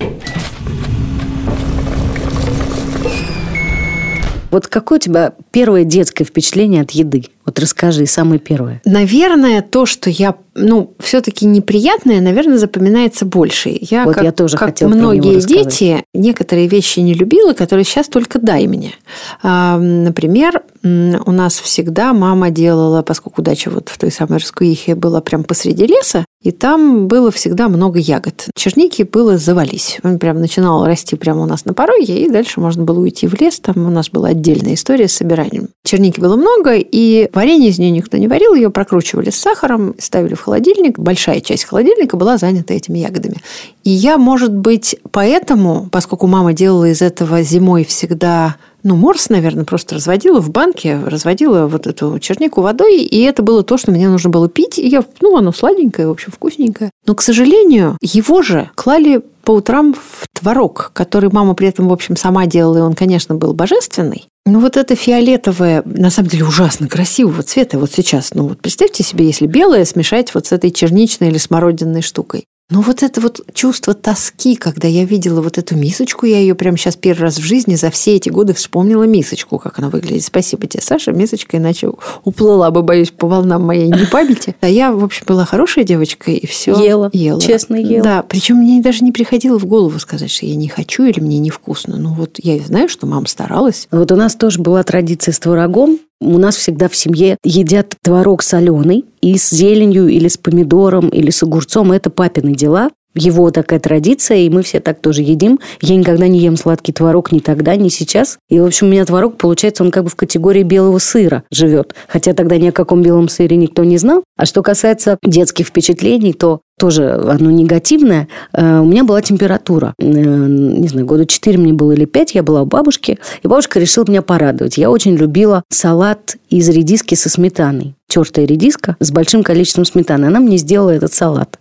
Вот 4.50 4.66
какое 4.66 4.98
у 4.98 5.00
тебя 5.00 5.34
первое 5.52 5.84
детское 5.84 6.24
впечатление 6.24 6.82
от 6.82 6.90
еды? 6.90 7.26
Вот 7.44 7.58
расскажи, 7.58 8.06
самое 8.06 8.38
первое. 8.38 8.80
Наверное, 8.84 9.62
то, 9.62 9.84
что 9.84 10.08
я, 10.10 10.36
ну, 10.54 10.94
все-таки 11.00 11.44
неприятное, 11.44 12.20
наверное, 12.20 12.56
запоминается 12.56 13.24
больше. 13.24 13.76
Я, 13.80 14.04
вот 14.04 14.14
как, 14.14 14.24
я 14.24 14.30
тоже 14.30 14.56
как 14.56 14.68
хотела 14.68 14.90
многие 14.90 15.40
дети, 15.40 16.04
некоторые 16.14 16.68
вещи 16.68 17.00
не 17.00 17.14
любила, 17.14 17.52
которые 17.52 17.84
сейчас 17.84 18.06
только 18.06 18.38
дай 18.38 18.68
мне. 18.68 18.94
Например, 19.42 20.62
у 20.84 21.32
нас 21.32 21.58
всегда 21.58 22.12
мама 22.12 22.50
делала, 22.50 23.02
поскольку 23.02 23.42
дача 23.42 23.70
вот 23.70 23.88
в 23.88 23.98
той 23.98 24.12
самой 24.12 24.38
Раскуихе 24.38 24.94
была 24.94 25.20
прям 25.20 25.42
посреди 25.42 25.86
леса, 25.86 26.24
и 26.42 26.52
там 26.52 27.08
было 27.08 27.32
всегда 27.32 27.68
много 27.68 27.98
ягод. 27.98 28.46
Черники 28.54 29.02
было 29.02 29.36
завались. 29.36 29.98
Он 30.04 30.20
прям 30.20 30.40
начинал 30.40 30.86
расти 30.86 31.16
прямо 31.16 31.42
у 31.42 31.46
нас 31.46 31.64
на 31.64 31.74
пороге, 31.74 32.24
и 32.24 32.30
дальше 32.30 32.60
можно 32.60 32.84
было 32.84 33.00
уйти 33.00 33.26
в 33.26 33.40
лес. 33.40 33.58
Там 33.58 33.84
у 33.84 33.90
нас 33.90 34.10
была 34.10 34.28
отдельная 34.28 34.74
история 34.74 35.08
с 35.08 35.14
собиранием. 35.14 35.41
Черники 35.84 36.20
было 36.20 36.36
много, 36.36 36.74
и 36.74 37.28
Варенье 37.32 37.70
из 37.70 37.78
нее 37.78 37.90
никто 37.90 38.16
не 38.16 38.28
варил, 38.28 38.54
ее 38.54 38.70
прокручивали 38.70 39.30
с 39.30 39.36
сахаром, 39.36 39.94
ставили 39.98 40.34
в 40.34 40.40
холодильник. 40.40 40.98
Большая 40.98 41.40
часть 41.40 41.64
холодильника 41.64 42.16
была 42.16 42.38
занята 42.38 42.74
этими 42.74 42.98
ягодами. 42.98 43.36
И 43.84 43.90
я, 43.90 44.18
может 44.18 44.54
быть, 44.54 44.96
поэтому, 45.10 45.88
поскольку 45.90 46.26
мама 46.26 46.52
делала 46.52 46.88
из 46.88 47.02
этого 47.02 47.42
зимой 47.42 47.84
всегда 47.84 48.56
ну, 48.84 48.96
морс, 48.96 49.28
наверное, 49.28 49.64
просто 49.64 49.94
разводила 49.94 50.40
в 50.40 50.50
банке, 50.50 50.98
разводила 51.06 51.66
вот 51.66 51.86
эту 51.86 52.18
чернику 52.18 52.62
водой, 52.62 53.02
и 53.02 53.22
это 53.22 53.42
было 53.42 53.62
то, 53.62 53.78
что 53.78 53.92
мне 53.92 54.08
нужно 54.08 54.30
было 54.30 54.48
пить. 54.48 54.78
И 54.78 54.88
я, 54.88 55.04
ну, 55.20 55.36
оно 55.36 55.52
сладенькое, 55.52 56.08
в 56.08 56.10
общем, 56.10 56.32
вкусненькое. 56.32 56.90
Но, 57.06 57.14
к 57.14 57.22
сожалению, 57.22 57.96
его 58.00 58.42
же 58.42 58.70
клали 58.74 59.22
по 59.44 59.52
утрам 59.52 59.94
в 59.94 60.26
творог, 60.32 60.90
который 60.94 61.30
мама 61.30 61.54
при 61.54 61.68
этом, 61.68 61.88
в 61.88 61.92
общем, 61.92 62.16
сама 62.16 62.46
делала, 62.46 62.78
и 62.78 62.80
он, 62.80 62.94
конечно, 62.94 63.34
был 63.34 63.54
божественный. 63.54 64.28
Ну 64.44 64.58
вот 64.58 64.76
это 64.76 64.96
фиолетовое, 64.96 65.82
на 65.84 66.10
самом 66.10 66.28
деле 66.28 66.44
ужасно 66.44 66.88
красивого 66.88 67.42
цвета 67.42 67.78
вот 67.78 67.92
сейчас. 67.92 68.34
Ну 68.34 68.48
вот 68.48 68.60
представьте 68.60 69.04
себе, 69.04 69.26
если 69.26 69.46
белое 69.46 69.84
смешать 69.84 70.34
вот 70.34 70.46
с 70.46 70.52
этой 70.52 70.72
черничной 70.72 71.28
или 71.28 71.38
смородинной 71.38 72.02
штукой. 72.02 72.46
Но 72.70 72.80
вот 72.80 73.02
это 73.02 73.20
вот 73.20 73.42
чувство 73.52 73.92
тоски, 73.92 74.56
когда 74.56 74.88
я 74.88 75.04
видела 75.04 75.42
вот 75.42 75.58
эту 75.58 75.76
мисочку, 75.76 76.24
я 76.24 76.38
ее 76.38 76.54
прямо 76.54 76.78
сейчас 76.78 76.96
первый 76.96 77.24
раз 77.24 77.38
в 77.38 77.42
жизни 77.42 77.74
за 77.74 77.90
все 77.90 78.16
эти 78.16 78.30
годы 78.30 78.54
вспомнила 78.54 79.02
мисочку, 79.02 79.58
как 79.58 79.78
она 79.78 79.90
выглядит. 79.90 80.24
Спасибо 80.24 80.66
тебе, 80.66 80.82
Саша, 80.82 81.12
мисочка, 81.12 81.58
иначе 81.58 81.90
уплыла 82.24 82.70
бы, 82.70 82.82
боюсь, 82.82 83.10
по 83.10 83.28
волнам 83.28 83.62
моей 83.62 83.88
непамяти. 83.88 84.56
А 84.60 84.68
я, 84.68 84.92
в 84.92 85.04
общем, 85.04 85.26
была 85.26 85.44
хорошая 85.44 85.84
девочка, 85.84 86.30
и 86.30 86.46
все 86.46 86.72
ела. 86.72 87.10
ела. 87.12 87.40
Честно 87.40 87.76
ела. 87.76 88.04
Да, 88.04 88.22
причем 88.22 88.56
мне 88.56 88.80
даже 88.80 89.04
не 89.04 89.12
приходило 89.12 89.58
в 89.58 89.66
голову 89.66 89.98
сказать, 89.98 90.30
что 90.30 90.46
я 90.46 90.54
не 90.56 90.68
хочу 90.68 91.04
или 91.04 91.20
мне 91.20 91.38
невкусно. 91.38 91.98
Ну 91.98 92.14
вот 92.14 92.38
я 92.42 92.58
знаю, 92.58 92.88
что 92.88 93.06
мама 93.06 93.26
старалась. 93.26 93.86
Вот 93.90 94.10
у 94.12 94.16
нас 94.16 94.34
тоже 94.34 94.60
была 94.60 94.82
традиция 94.82 95.32
с 95.32 95.38
творогом. 95.38 95.98
У 96.22 96.38
нас 96.38 96.56
всегда 96.56 96.88
в 96.88 96.94
семье 96.94 97.36
едят 97.42 97.96
творог 98.00 98.42
соленый 98.42 99.04
и 99.20 99.36
с 99.36 99.50
зеленью 99.50 100.06
или 100.06 100.28
с 100.28 100.38
помидором 100.38 101.08
или 101.08 101.30
с 101.30 101.42
огурцом. 101.42 101.90
Это 101.90 102.10
папины 102.10 102.54
дела 102.54 102.90
его 103.14 103.50
такая 103.50 103.80
традиция, 103.80 104.38
и 104.38 104.50
мы 104.50 104.62
все 104.62 104.80
так 104.80 105.00
тоже 105.00 105.22
едим. 105.22 105.60
Я 105.80 105.96
никогда 105.96 106.28
не 106.28 106.40
ем 106.40 106.56
сладкий 106.56 106.92
творог 106.92 107.32
ни 107.32 107.38
тогда, 107.38 107.76
ни 107.76 107.88
сейчас. 107.88 108.38
И, 108.48 108.58
в 108.58 108.64
общем, 108.64 108.88
у 108.88 108.90
меня 108.90 109.04
творог, 109.04 109.36
получается, 109.36 109.82
он 109.82 109.90
как 109.90 110.04
бы 110.04 110.10
в 110.10 110.16
категории 110.16 110.62
белого 110.62 110.98
сыра 110.98 111.44
живет. 111.50 111.94
Хотя 112.08 112.32
тогда 112.32 112.56
ни 112.56 112.68
о 112.68 112.72
каком 112.72 113.02
белом 113.02 113.28
сыре 113.28 113.56
никто 113.56 113.84
не 113.84 113.98
знал. 113.98 114.24
А 114.36 114.46
что 114.46 114.62
касается 114.62 115.18
детских 115.22 115.66
впечатлений, 115.66 116.32
то 116.32 116.60
тоже 116.78 117.12
оно 117.12 117.50
негативное. 117.50 118.28
Э, 118.52 118.80
у 118.80 118.84
меня 118.84 119.04
была 119.04 119.22
температура. 119.22 119.94
Э, 119.98 120.04
не 120.04 120.88
знаю, 120.88 121.06
года 121.06 121.26
4 121.26 121.58
мне 121.58 121.72
было 121.72 121.92
или 121.92 122.06
5, 122.06 122.34
я 122.34 122.42
была 122.42 122.62
у 122.62 122.66
бабушки, 122.66 123.18
и 123.42 123.46
бабушка 123.46 123.78
решила 123.78 124.04
меня 124.08 124.22
порадовать. 124.22 124.78
Я 124.78 124.90
очень 124.90 125.14
любила 125.14 125.62
салат 125.70 126.36
из 126.48 126.68
редиски 126.68 127.14
со 127.14 127.28
сметаной 127.28 127.94
тертая 128.12 128.44
редиска 128.44 128.96
с 129.00 129.10
большим 129.10 129.42
количеством 129.42 129.86
сметаны. 129.86 130.26
Она 130.26 130.38
мне 130.38 130.58
сделала 130.58 130.90
этот 130.90 131.14
салат. 131.14 131.58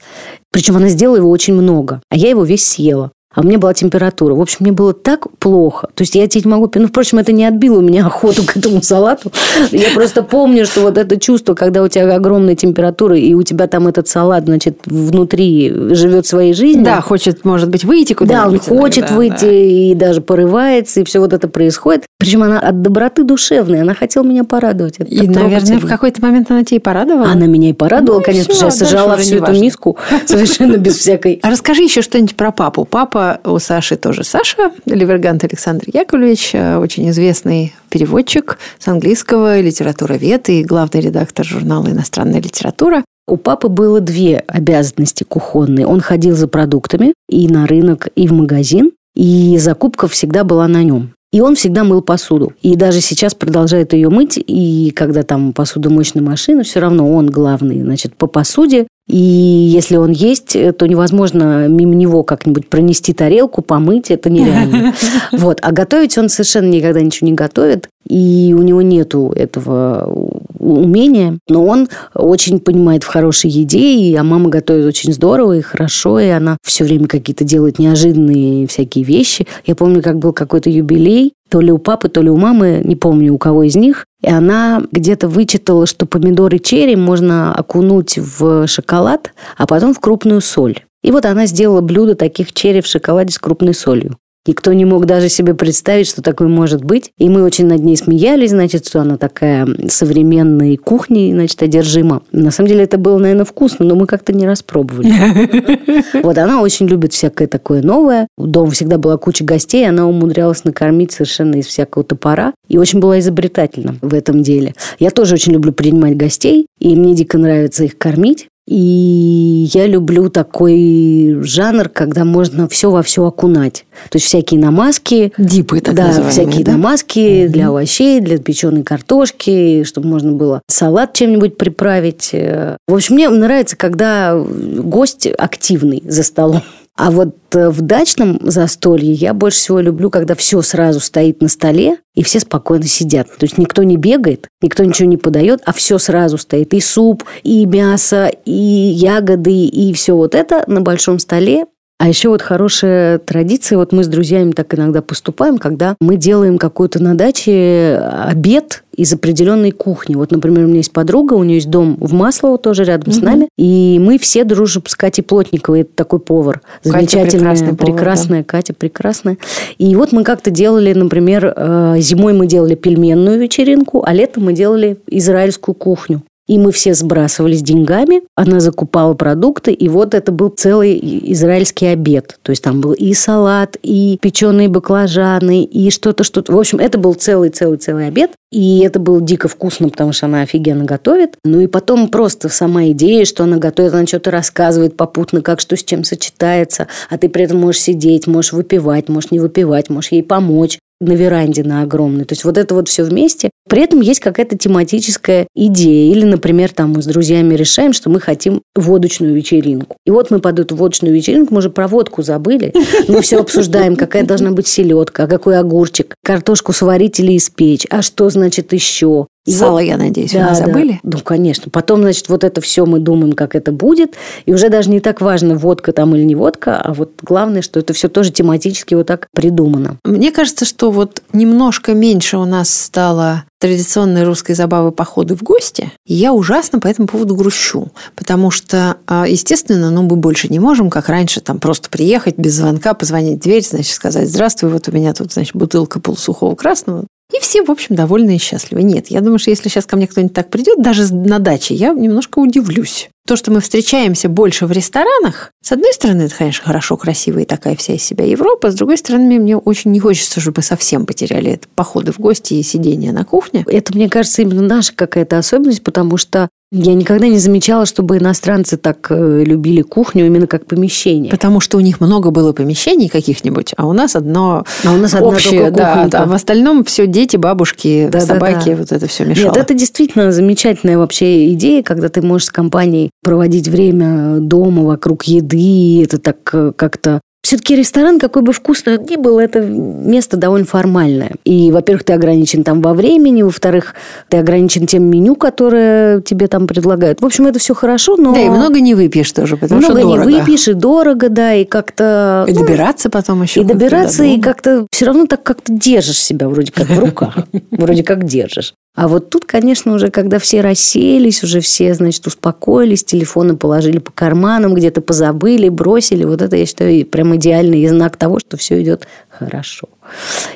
Причем 0.51 0.75
она 0.75 0.89
сделала 0.89 1.15
его 1.15 1.29
очень 1.29 1.53
много, 1.53 2.01
а 2.10 2.17
я 2.17 2.29
его 2.29 2.43
весь 2.43 2.67
съела 2.67 3.12
а 3.33 3.41
у 3.41 3.43
меня 3.43 3.59
была 3.59 3.73
температура. 3.73 4.35
В 4.35 4.41
общем, 4.41 4.57
мне 4.59 4.73
было 4.73 4.93
так 4.93 5.27
плохо. 5.39 5.88
То 5.95 6.01
есть 6.01 6.15
я 6.15 6.27
тебе 6.27 6.50
могу... 6.50 6.69
Ну, 6.73 6.88
впрочем, 6.88 7.17
это 7.17 7.31
не 7.31 7.45
отбило 7.45 7.79
у 7.79 7.81
меня 7.81 8.05
охоту 8.05 8.43
к 8.43 8.57
этому 8.57 8.81
салату. 8.81 9.31
Я 9.71 9.91
просто 9.95 10.21
помню, 10.21 10.65
что 10.65 10.81
вот 10.81 10.97
это 10.97 11.17
чувство, 11.17 11.53
когда 11.53 11.81
у 11.81 11.88
тебя 11.88 12.13
огромная 12.15 12.55
температура, 12.55 13.17
и 13.17 13.33
у 13.33 13.43
тебя 13.43 13.67
там 13.67 13.88
этот 13.88 14.09
салат, 14.09 14.45
значит, 14.45 14.79
внутри 14.85 15.71
живет 15.93 16.25
своей 16.25 16.53
жизнью. 16.53 16.83
Да, 16.83 17.00
хочет, 17.00 17.45
может 17.45 17.69
быть, 17.69 17.85
выйти 17.85 18.13
куда-нибудь. 18.13 18.63
Да, 18.67 18.73
он 18.73 18.79
хочет 18.79 19.07
да, 19.07 19.15
выйти 19.15 19.45
да. 19.45 19.51
и 19.51 19.95
даже 19.95 20.19
порывается, 20.19 21.00
и 21.00 21.03
все 21.05 21.19
вот 21.19 21.31
это 21.31 21.47
происходит. 21.47 22.03
Причем 22.17 22.43
она 22.43 22.59
от 22.59 22.81
доброты 22.81 23.23
душевной, 23.23 23.81
она 23.81 23.93
хотела 23.93 24.23
меня 24.23 24.43
порадовать. 24.43 24.95
Это 25.00 25.09
и, 25.09 25.27
наверное, 25.27 25.79
в 25.79 25.88
какой-то 25.88 26.21
момент 26.21 26.51
она 26.51 26.65
тебя 26.65 26.77
и 26.77 26.79
порадовала. 26.79 27.27
Она 27.31 27.45
меня 27.45 27.69
и 27.69 27.73
порадовала, 27.73 28.19
ну, 28.19 28.25
конечно, 28.25 28.53
все, 28.53 28.65
потому 28.65 28.71
что 28.71 28.83
я 28.83 28.89
сожрала 28.89 29.17
всю 29.17 29.38
эту 29.38 29.53
миску 29.53 29.97
совершенно 30.25 30.75
без 30.75 30.97
всякой... 30.97 31.39
А 31.43 31.50
расскажи 31.50 31.83
еще 31.83 32.01
что-нибудь 32.01 32.35
про 32.35 32.51
папу. 32.51 32.85
Папа 32.85 33.21
папа 33.22 33.40
у 33.50 33.60
Саши 33.60 33.98
тоже 33.98 34.24
Саша, 34.24 34.72
Ливергант 34.86 35.44
Александр 35.44 35.86
Яковлевич, 35.94 36.51
э, 36.54 36.78
очень 36.78 37.10
известный 37.12 37.74
переводчик 37.90 38.58
с 38.80 38.88
английского, 38.88 39.60
литературовед 39.60 40.50
и 40.50 40.63
главный 40.63 41.01
редактор 41.01 41.46
журнала 41.46 41.88
«Иностранная 41.88 42.42
литература». 42.42 43.04
У 43.28 43.38
папы 43.38 43.68
было 43.70 44.01
две 44.01 44.44
обязанности 44.48 45.24
кухонные. 45.24 45.86
Он 45.86 46.01
ходил 46.01 46.36
за 46.36 46.48
продуктами 46.48 47.13
и 47.30 47.48
на 47.48 47.68
рынок, 47.68 48.08
и 48.16 48.28
в 48.28 48.34
магазин, 48.34 48.92
и 49.16 49.58
закупка 49.60 50.08
всегда 50.08 50.44
была 50.44 50.68
на 50.68 50.84
нем. 50.84 51.13
И 51.31 51.39
он 51.39 51.55
всегда 51.55 51.85
мыл 51.85 52.01
посуду. 52.01 52.53
И 52.61 52.75
даже 52.75 53.00
сейчас 53.00 53.33
продолжает 53.35 53.93
ее 53.93 54.09
мыть. 54.09 54.38
И 54.38 54.91
когда 54.93 55.23
там 55.23 55.53
посудомоечная 55.53 56.21
машина, 56.21 56.63
все 56.63 56.81
равно 56.81 57.09
он 57.09 57.27
главный, 57.27 57.81
значит, 57.81 58.15
по 58.15 58.27
посуде. 58.27 58.88
И 59.07 59.17
если 59.17 59.95
он 59.95 60.11
есть, 60.11 60.57
то 60.77 60.85
невозможно 60.88 61.67
мимо 61.67 61.95
него 61.95 62.23
как-нибудь 62.23 62.67
пронести 62.67 63.13
тарелку, 63.13 63.61
помыть, 63.61 64.11
это 64.11 64.29
нереально. 64.29 64.93
Вот. 65.31 65.59
А 65.61 65.71
готовить 65.71 66.17
он 66.17 66.29
совершенно 66.29 66.69
никогда 66.69 67.01
ничего 67.01 67.27
не 67.27 67.33
готовит, 67.33 67.88
и 68.07 68.53
у 68.57 68.61
него 68.61 68.81
нету 68.81 69.31
этого 69.35 70.40
умения, 70.62 71.40
но 71.50 71.66
он 71.66 71.90
очень 72.14 72.59
понимает 72.59 73.03
в 73.03 73.07
хорошей 73.07 73.50
еде, 73.50 73.96
и 73.96 74.16
а 74.16 74.24
мама 74.24 74.50
готовит 74.50 74.85
очень 74.85 75.14
здорово 75.14 75.57
и 75.57 75.62
хорошо, 75.62 76.20
и 76.20 76.27
она 76.27 76.57
все 76.64 76.83
время 76.83 77.07
какие-то 77.07 77.44
делает 77.44 77.79
неожиданные 77.79 78.68
всякие 78.68 79.03
вещи. 79.03 79.48
Я 79.66 79.75
помню, 79.75 80.01
как 80.01 80.20
был 80.20 80.33
какой-то 80.33 80.70
юбилей, 80.70 81.33
то 81.50 81.59
ли 81.59 81.72
у 81.72 81.77
папы, 81.77 82.07
то 82.07 82.22
ли 82.22 82.29
у 82.29 82.38
мамы, 82.38 82.81
не 82.83 82.96
помню 82.96 83.33
у 83.33 83.38
кого 83.38 83.64
из 83.64 83.75
них, 83.75 84.05
и 84.22 84.29
она 84.29 84.83
где-то 84.92 85.27
вычитала, 85.27 85.85
что 85.85 86.05
помидоры 86.05 86.59
черри 86.59 86.96
можно 86.96 87.53
окунуть 87.53 88.18
в 88.18 88.68
шоколад, 88.68 89.33
а 89.57 89.68
потом 89.68 89.94
в 89.94 90.00
крупную 90.00 90.42
соль. 90.42 90.79
И 91.03 91.12
вот 91.12 91.25
она 91.25 91.48
сделала 91.48 91.81
блюдо 91.81 92.16
таких 92.16 92.53
черри 92.53 92.81
в 92.81 92.88
шоколаде 92.88 93.33
с 93.33 93.40
крупной 93.40 93.74
солью. 93.74 94.18
Никто 94.48 94.74
не 94.74 94.86
мог 94.86 95.06
даже 95.06 95.30
себе 95.30 95.54
представить, 95.54 96.08
что 96.08 96.24
такое 96.24 96.48
может 96.48 96.84
быть. 96.84 97.12
И 97.20 97.30
мы 97.30 97.44
очень 97.44 97.68
над 97.68 97.84
ней 97.84 97.96
смеялись, 97.96 98.50
значит, 98.50 98.88
что 98.88 99.01
она 99.01 99.18
такая 99.18 99.68
современной 99.88 100.77
кухней, 100.77 101.32
значит, 101.32 101.62
одержима. 101.62 102.24
На 102.32 102.50
самом 102.50 102.70
деле 102.70 102.84
это 102.84 102.98
было, 102.98 103.20
наверное, 103.20 103.46
вкусно, 103.46 103.86
но 103.86 103.96
мы 103.96 104.08
как-то 104.08 104.34
не 104.34 104.48
распробовали. 104.48 105.12
Вот 106.24 106.38
она 106.38 106.62
очень 106.62 106.88
любит 106.88 107.14
всякое 107.14 107.48
такое 107.48 107.82
новое. 107.82 108.27
Дома 108.38 108.72
всегда 108.72 108.98
была 108.98 109.18
куча 109.18 109.44
гостей, 109.44 109.88
она 109.88 110.08
умудрялась 110.08 110.64
накормить 110.64 111.12
совершенно 111.12 111.56
из 111.56 111.68
всякого 111.68 112.04
топора. 112.04 112.54
И 112.68 112.77
очень 112.77 113.00
была 113.00 113.20
изобретательна 113.20 113.96
в 114.01 114.14
этом 114.14 114.42
деле. 114.42 114.74
Я 115.00 115.12
тоже 115.12 115.36
очень 115.36 115.54
люблю 115.54 115.74
принимать 115.74 116.18
гостей, 116.18 116.68
и 116.80 116.96
мне 116.96 117.16
дико 117.16 117.38
нравится 117.38 117.84
их 117.84 117.98
кормить. 117.98 118.48
И 118.72 119.68
я 119.74 119.86
люблю 119.86 120.29
такой 120.29 121.40
жанр, 121.42 121.90
когда 121.90 122.24
можно 122.24 122.70
все 122.70 122.90
во 122.90 123.03
все 123.03 123.25
окунать. 123.25 123.84
То 124.10 124.16
есть 124.16 124.27
всякие 124.27 124.62
намазки. 124.62 125.34
Дипы, 125.38 125.81
так 125.81 125.94
Да, 125.94 126.29
всякие 126.29 126.64
да? 126.64 126.72
намазки 126.72 127.44
угу. 127.44 127.51
для 127.51 127.68
овощей, 127.68 128.22
для 128.22 128.38
печеной 128.38 128.84
картошки, 128.84 129.84
чтобы 129.84 130.07
можно 130.07 130.31
было 130.31 130.62
салат 130.70 131.12
чем-нибудь 131.12 131.57
приправить. 131.57 132.29
В 132.31 132.94
общем, 132.94 133.16
мне 133.16 133.27
нравится, 133.27 133.75
когда 133.75 134.42
гость 134.42 135.27
активный 135.38 136.01
за 136.07 136.24
столом. 136.24 136.62
А 137.01 137.09
вот 137.09 137.35
э, 137.55 137.70
в 137.70 137.81
дачном 137.81 138.37
застолье 138.44 139.11
я 139.11 139.33
больше 139.33 139.57
всего 139.57 139.79
люблю, 139.79 140.11
когда 140.11 140.35
все 140.35 140.61
сразу 140.61 141.00
стоит 141.00 141.42
на 141.42 141.48
столе, 141.48 141.98
и 142.14 142.22
все 142.22 142.40
спокойно 142.40 142.85
сидят. 142.85 143.25
То 143.40 143.46
есть 143.46 143.57
никто 143.57 143.81
не 143.81 143.98
бегает, 143.98 144.48
никто 144.61 144.83
ничего 144.83 145.09
не 145.09 145.18
подает, 145.18 145.61
а 145.66 145.74
все 145.74 145.98
сразу 145.98 146.37
стоит. 146.37 146.75
И 146.75 146.79
суп, 146.79 147.24
и 147.42 147.66
мясо, 147.66 148.29
и 148.46 148.51
ягоды, 148.53 149.66
и 149.66 149.92
все 149.94 150.16
вот 150.16 150.35
это 150.35 150.64
на 150.68 150.81
большом 150.81 151.18
столе. 151.18 151.66
А 152.01 152.07
еще 152.07 152.29
вот 152.29 152.42
хорошая 152.42 153.20
традиция, 153.20 153.77
вот 153.77 153.92
мы 153.92 154.03
с 154.03 154.07
друзьями 154.07 154.53
так 154.53 154.74
иногда 154.74 155.03
поступаем, 155.03 155.59
когда 155.59 155.96
мы 156.01 156.16
делаем 156.16 156.57
какой-то 156.57 156.98
на 156.98 157.14
даче 157.14 157.96
обед 158.25 158.83
из 158.96 159.14
определенной 159.14 159.70
кухни. 159.70 160.16
Вот, 160.16 160.31
например, 160.31 160.66
у 160.66 160.68
меня 160.68 160.77
есть 160.77 160.94
подруга, 160.94 161.35
у 161.35 161.44
нее 161.44 161.57
есть 161.57 161.70
дом 161.70 161.98
в 162.00 162.11
Маслово, 162.14 162.57
тоже 162.57 162.85
рядом 162.85 163.14
угу. 163.14 163.20
с 163.20 163.22
нами, 163.22 163.50
и 163.55 164.01
мы 164.01 164.18
все 164.18 164.44
дружим 164.44 164.81
с 164.87 164.96
Катей 164.96 165.24
Плотниковой, 165.24 165.81
это 165.81 165.92
такой 165.94 166.20
повар, 166.20 166.61
замечательная, 166.81 167.55
Катя 167.55 167.75
прекрасная, 167.75 168.40
да. 168.40 168.46
Катя 168.46 168.74
прекрасная. 168.74 169.37
И 169.77 169.96
вот 169.96 170.11
мы 170.11 170.24
как-то 170.24 170.50
делали, 170.50 170.94
например, 170.94 171.53
э, 171.55 171.96
зимой 172.00 172.33
мы 172.33 172.48
делали 172.48 172.74
пельменную 172.74 173.40
вечеринку, 173.40 174.01
а 174.03 174.11
летом 174.11 174.46
мы 174.46 174.53
делали 174.53 174.98
израильскую 175.05 175.75
кухню. 175.75 176.24
И 176.48 176.58
мы 176.58 176.72
все 176.72 176.94
сбрасывались 176.94 177.62
деньгами, 177.62 178.24
она 178.36 178.60
закупала 178.60 179.14
продукты, 179.14 179.72
и 179.72 179.88
вот 179.88 180.14
это 180.14 180.32
был 180.32 180.50
целый 180.50 181.00
израильский 181.32 181.86
обед. 181.86 182.40
То 182.42 182.50
есть 182.51 182.64
там 182.64 182.82
был 182.82 182.94
и 182.94 183.14
салат, 183.14 183.77
и 183.82 184.18
печеные 184.22 184.68
баклажаны, 184.68 185.64
и 185.64 185.90
что-то, 185.92 186.24
что-то. 186.24 186.54
В 186.54 186.60
общем, 186.60 186.80
это 186.80 186.98
был 186.98 187.14
целый-целый-целый 187.14 188.08
обед. 188.08 188.32
И 188.51 188.80
это 188.80 189.00
было 189.00 189.22
дико 189.22 189.48
вкусно, 189.48 189.88
потому 189.88 190.12
что 190.12 190.25
она 190.25 190.42
офигенно 190.42 190.84
готовит. 190.84 191.36
Ну 191.46 191.62
и 191.62 191.68
потом 191.68 192.10
просто 192.10 192.50
сама 192.50 192.88
идея, 192.90 193.24
что 193.24 193.46
она 193.46 193.58
готовит, 193.58 193.94
она 193.94 194.06
что-то 194.06 194.30
рассказывает 194.30 194.98
попутно, 194.98 195.42
как 195.42 195.62
что 195.62 195.77
с 195.77 195.84
чем 195.84 196.04
сочетается, 196.04 196.88
а 197.10 197.18
ты 197.18 197.30
при 197.30 197.46
этом 197.46 197.62
можешь 197.62 197.82
сидеть, 197.82 198.27
можешь 198.27 198.51
выпивать, 198.51 199.08
можешь 199.08 199.32
не 199.32 199.40
выпивать, 199.40 199.90
можешь 199.90 200.12
ей 200.12 200.24
помочь 200.24 200.80
на 201.01 201.14
веранде 201.14 201.64
на 201.64 201.81
огромной. 201.81 202.25
То 202.25 202.33
есть 202.33 202.46
вот 202.46 202.57
это 202.57 202.74
вот 202.75 202.87
все 202.87 203.03
вместе. 203.03 203.50
При 203.68 203.81
этом 203.81 204.01
есть 204.01 204.20
какая-то 204.20 204.57
тематическая 204.57 205.48
идея. 205.55 206.14
Или, 206.14 206.25
например, 206.25 206.72
там 206.72 206.92
мы 206.92 207.01
с 207.01 207.05
друзьями 207.05 207.55
решаем, 207.55 207.92
что 207.92 208.09
мы 208.09 208.20
хотим 208.20 208.61
водочную 208.75 209.33
вечеринку. 209.33 209.98
И 210.05 210.11
вот 210.11 210.31
мы 210.31 210.40
под 210.40 210.59
эту 210.59 210.75
водочную 210.75 211.14
вечеринку, 211.14 211.53
мы 211.53 211.59
уже 211.59 211.70
про 211.70 211.87
водку 211.87 212.22
забыли. 212.22 212.74
Мы 213.07 213.22
все 213.22 213.40
обсуждаем, 213.40 213.96
какая 213.96 214.24
должна 214.24 214.51
быть 214.51 214.68
селедка, 214.68 215.24
а 215.24 215.27
какой 215.27 215.57
огурчик, 215.57 216.14
картошку 216.24 216.72
сварить 216.72 217.20
или 217.20 217.35
испечь, 217.35 217.87
а 217.90 218.01
что 218.01 218.29
значит 218.29 218.72
еще. 218.74 219.27
И 219.46 219.51
Сало, 219.51 219.74
вот, 219.74 219.80
я 219.82 219.98
надеюсь, 219.98 220.34
да, 220.34 220.50
вы 220.50 220.56
забыли? 220.56 221.00
Да. 221.01 221.18
Ну, 221.18 221.24
конечно. 221.24 221.72
Потом, 221.72 222.01
значит, 222.01 222.30
вот 222.30 222.44
это 222.44 222.62
все 222.62 222.86
мы 222.86 223.00
думаем, 223.00 223.34
как 223.34 223.56
это 223.56 223.72
будет. 223.72 224.14
И 224.46 224.54
уже 224.54 224.70
даже 224.70 224.90
не 224.92 225.00
так 225.00 225.20
важно, 225.20 225.56
водка 225.56 225.94
там 225.94 226.16
или 226.16 226.24
не 226.24 226.36
водка, 226.36 226.80
а 226.80 226.94
вот 226.94 227.14
главное, 227.24 227.64
что 227.64 227.80
это 227.80 227.94
все 227.94 228.08
тоже 228.08 228.32
тематически 228.32 228.94
вот 228.94 229.08
так 229.08 229.27
придумано. 229.34 229.98
Мне 230.04 230.32
кажется, 230.32 230.66
что 230.66 230.92
вот 230.92 231.24
немножко 231.34 231.94
меньше 231.94 232.38
у 232.38 232.46
нас 232.46 232.70
стало 232.70 233.46
традиционной 233.60 234.24
русской 234.24 234.54
забавы 234.54 234.92
походы 234.92 235.36
в 235.36 235.44
гости. 235.44 235.92
И 236.06 236.14
я 236.14 236.34
ужасно 236.34 236.80
по 236.80 236.88
этому 236.88 237.08
поводу 237.08 237.36
грущу. 237.36 237.90
Потому 238.16 238.51
что, 238.51 238.98
а, 239.08 239.27
естественно, 239.27 239.92
ну, 239.92 240.01
мы 240.01 240.16
больше 240.18 240.50
не 240.50 240.60
можем, 240.60 240.90
как 240.90 241.10
раньше, 241.10 241.42
там 241.42 241.60
просто 241.60 241.90
приехать 241.90 242.38
без 242.38 242.56
звонка, 242.56 242.94
позвонить 242.96 243.40
в 243.40 243.44
дверь, 243.44 243.64
значит, 243.64 243.94
сказать 243.94 244.27
«Здравствуй, 244.27 244.72
вот 244.72 244.88
у 244.88 244.92
меня 244.92 245.14
тут, 245.14 245.32
значит, 245.32 245.56
бутылка 245.56 246.00
полусухого 246.00 246.56
красного, 246.56 247.06
и 247.33 247.39
все, 247.41 247.63
в 247.63 247.72
общем, 247.72 247.96
довольны 247.96 248.35
и 248.35 248.39
счастливы. 248.39 248.83
Нет, 248.83 249.07
я 249.07 249.22
думаю, 249.22 249.39
что 249.39 249.50
если 249.50 249.70
сейчас 249.70 249.85
ко 249.85 249.96
мне 249.96 250.07
кто-нибудь 250.07 250.33
так 250.33 250.50
придет, 250.50 250.81
даже 250.81 251.13
на 251.13 251.39
даче, 251.39 251.74
я 251.74 251.94
немножко 251.94 252.39
удивлюсь. 252.39 253.09
То, 253.27 253.35
что 253.35 253.51
мы 253.51 253.61
встречаемся 253.61 254.29
больше 254.29 254.65
в 254.65 254.72
ресторанах, 254.72 255.51
с 255.63 255.72
одной 255.72 255.94
стороны, 255.94 256.24
это, 256.24 256.35
конечно, 256.35 256.65
хорошо, 256.65 256.98
красиво 256.98 257.46
такая 257.46 257.75
вся 257.75 257.94
из 257.94 258.03
себя 258.03 258.25
Европа, 258.25 258.72
с 258.72 258.75
другой 258.75 258.98
стороны, 258.98 259.39
мне 259.39 259.55
очень 259.57 259.91
не 259.91 260.00
хочется, 260.00 260.39
чтобы 260.39 260.61
совсем 260.63 261.05
потеряли 261.05 261.51
это 261.51 261.67
походы 261.75 262.11
в 262.11 262.20
гости 262.20 262.55
и 262.55 262.63
сидения 262.63 263.11
на 263.11 263.24
кухне. 263.24 263.63
Это, 263.67 263.94
мне 263.96 264.09
кажется, 264.09 264.41
именно 264.41 264.61
наша 264.61 264.94
какая-то 264.96 265.37
особенность, 265.37 265.83
потому 265.83 266.17
что 266.17 266.50
я 266.72 266.94
никогда 266.94 267.27
не 267.27 267.38
замечала, 267.38 267.86
чтобы 267.86 268.18
иностранцы 268.18 268.77
так 268.77 269.07
э, 269.10 269.44
любили 269.46 269.81
кухню 269.81 270.25
именно 270.25 270.48
как 270.48 270.66
помещение. 270.66 271.29
Потому 271.29 271.60
что 271.60 271.77
у 271.77 271.81
них 271.81 272.00
много 272.00 272.31
было 272.31 272.53
помещений 272.53 273.10
каких-нибудь, 273.10 273.74
а 273.75 273.86
у 273.86 273.94
нас 273.94 274.16
одно 274.16 274.64
а 274.86 274.94
у 274.94 274.98
нас 274.98 275.14
общее, 275.14 275.70
да, 275.70 276.07
да. 276.07 276.25
В 276.25 276.34
остальном 276.34 276.86
все 276.86 277.07
дети, 277.07 277.36
бабушки, 277.36 278.07
да, 278.10 278.22
собаки, 278.22 278.70
да, 278.70 278.72
да. 278.72 278.77
вот 278.77 278.92
это 278.94 279.07
все 279.07 279.25
мешало. 279.25 279.48
Нет, 279.48 279.57
это 279.57 279.74
действительно 279.74 280.31
замечательная 280.31 280.98
вообще 280.98 281.51
идея, 281.53 281.84
когда 281.84 282.07
ты 282.07 282.22
можешь 282.22 282.48
с 282.48 282.51
компанией 282.51 283.12
проводить 283.22 283.68
время 283.68 284.38
дома 284.40 284.84
вокруг 284.84 285.24
еды, 285.24 286.01
это 286.03 286.20
так 286.20 286.38
э, 286.53 286.72
как-то 286.74 287.20
все-таки 287.51 287.75
ресторан, 287.75 288.18
какой 288.18 288.44
бы 288.44 288.53
вкусный 288.53 288.98
он 288.98 289.05
ни 289.09 289.18
был, 289.18 289.37
это 289.37 289.59
место 289.59 290.37
довольно 290.37 290.66
формальное. 290.66 291.31
И, 291.44 291.70
во-первых, 291.70 292.05
ты 292.05 292.14
ограничен 292.14 292.64
там 292.64 292.81
во 292.81 292.94
времени, 292.94 293.42
во-вторых, 293.42 293.94
ты 294.29 294.37
ограничен 294.37 294.87
тем 294.87 295.03
меню, 295.03 295.35
которое 295.35 296.22
тебе 296.22 296.48
там 296.48 296.66
предлагают. 296.66 297.20
В 297.20 297.25
общем, 297.25 297.48
это 297.48 297.59
все 297.59 297.74
хорошо, 297.74 298.16
но... 298.16 298.33
Да, 298.33 298.40
и 298.40 298.48
много 298.48 298.79
не 298.79 298.96
выпьешь 298.96 299.29
тоже, 299.33 299.57
потому 299.57 299.81
много 299.81 300.00
что 300.00 300.07
дорого. 300.07 300.29
не 300.29 300.37
выпьешь, 300.37 300.70
и 300.70 300.74
дорого, 300.74 301.27
да, 301.27 301.53
и 301.53 301.66
как-то... 301.66 302.46
И 302.48 302.53
ну, 302.53 302.61
добираться 302.61 303.09
потом 303.09 303.42
еще. 303.42 303.59
И 303.59 303.64
добираться, 303.66 304.24
и 304.24 304.40
как-то 304.40 304.87
все 304.90 305.07
равно 305.07 305.25
так 305.25 305.44
как-то 305.44 305.74
держишь 305.74 306.22
себя 306.22 306.48
вроде 306.48 306.72
как 306.72 306.87
в 306.87 307.00
руках. 307.00 307.35
Вроде 307.72 308.03
как 308.03 308.24
держишь. 308.24 308.75
А 308.94 309.08
вот 309.08 309.30
тут, 309.30 309.46
конечно, 309.46 309.94
уже 309.94 310.10
когда 310.10 310.38
все 310.38 310.60
расселись, 310.60 311.44
уже 311.44 311.62
все, 311.62 311.94
значит, 311.94 312.27
успокоились, 312.27 313.06
телефоны 313.06 313.56
положили 313.56 314.00
по 314.00 314.12
карманам, 314.12 314.74
где-то 314.74 315.00
позабыли, 315.00 315.70
бросили. 315.70 316.25
Вот 316.25 316.42
это, 316.42 316.58
я 316.58 316.66
считаю, 316.66 317.06
прям 317.06 317.36
идеальный 317.38 317.88
знак 317.88 318.18
того, 318.18 318.40
что 318.40 318.58
все 318.58 318.82
идет 318.82 319.08
хорошо. 319.30 319.88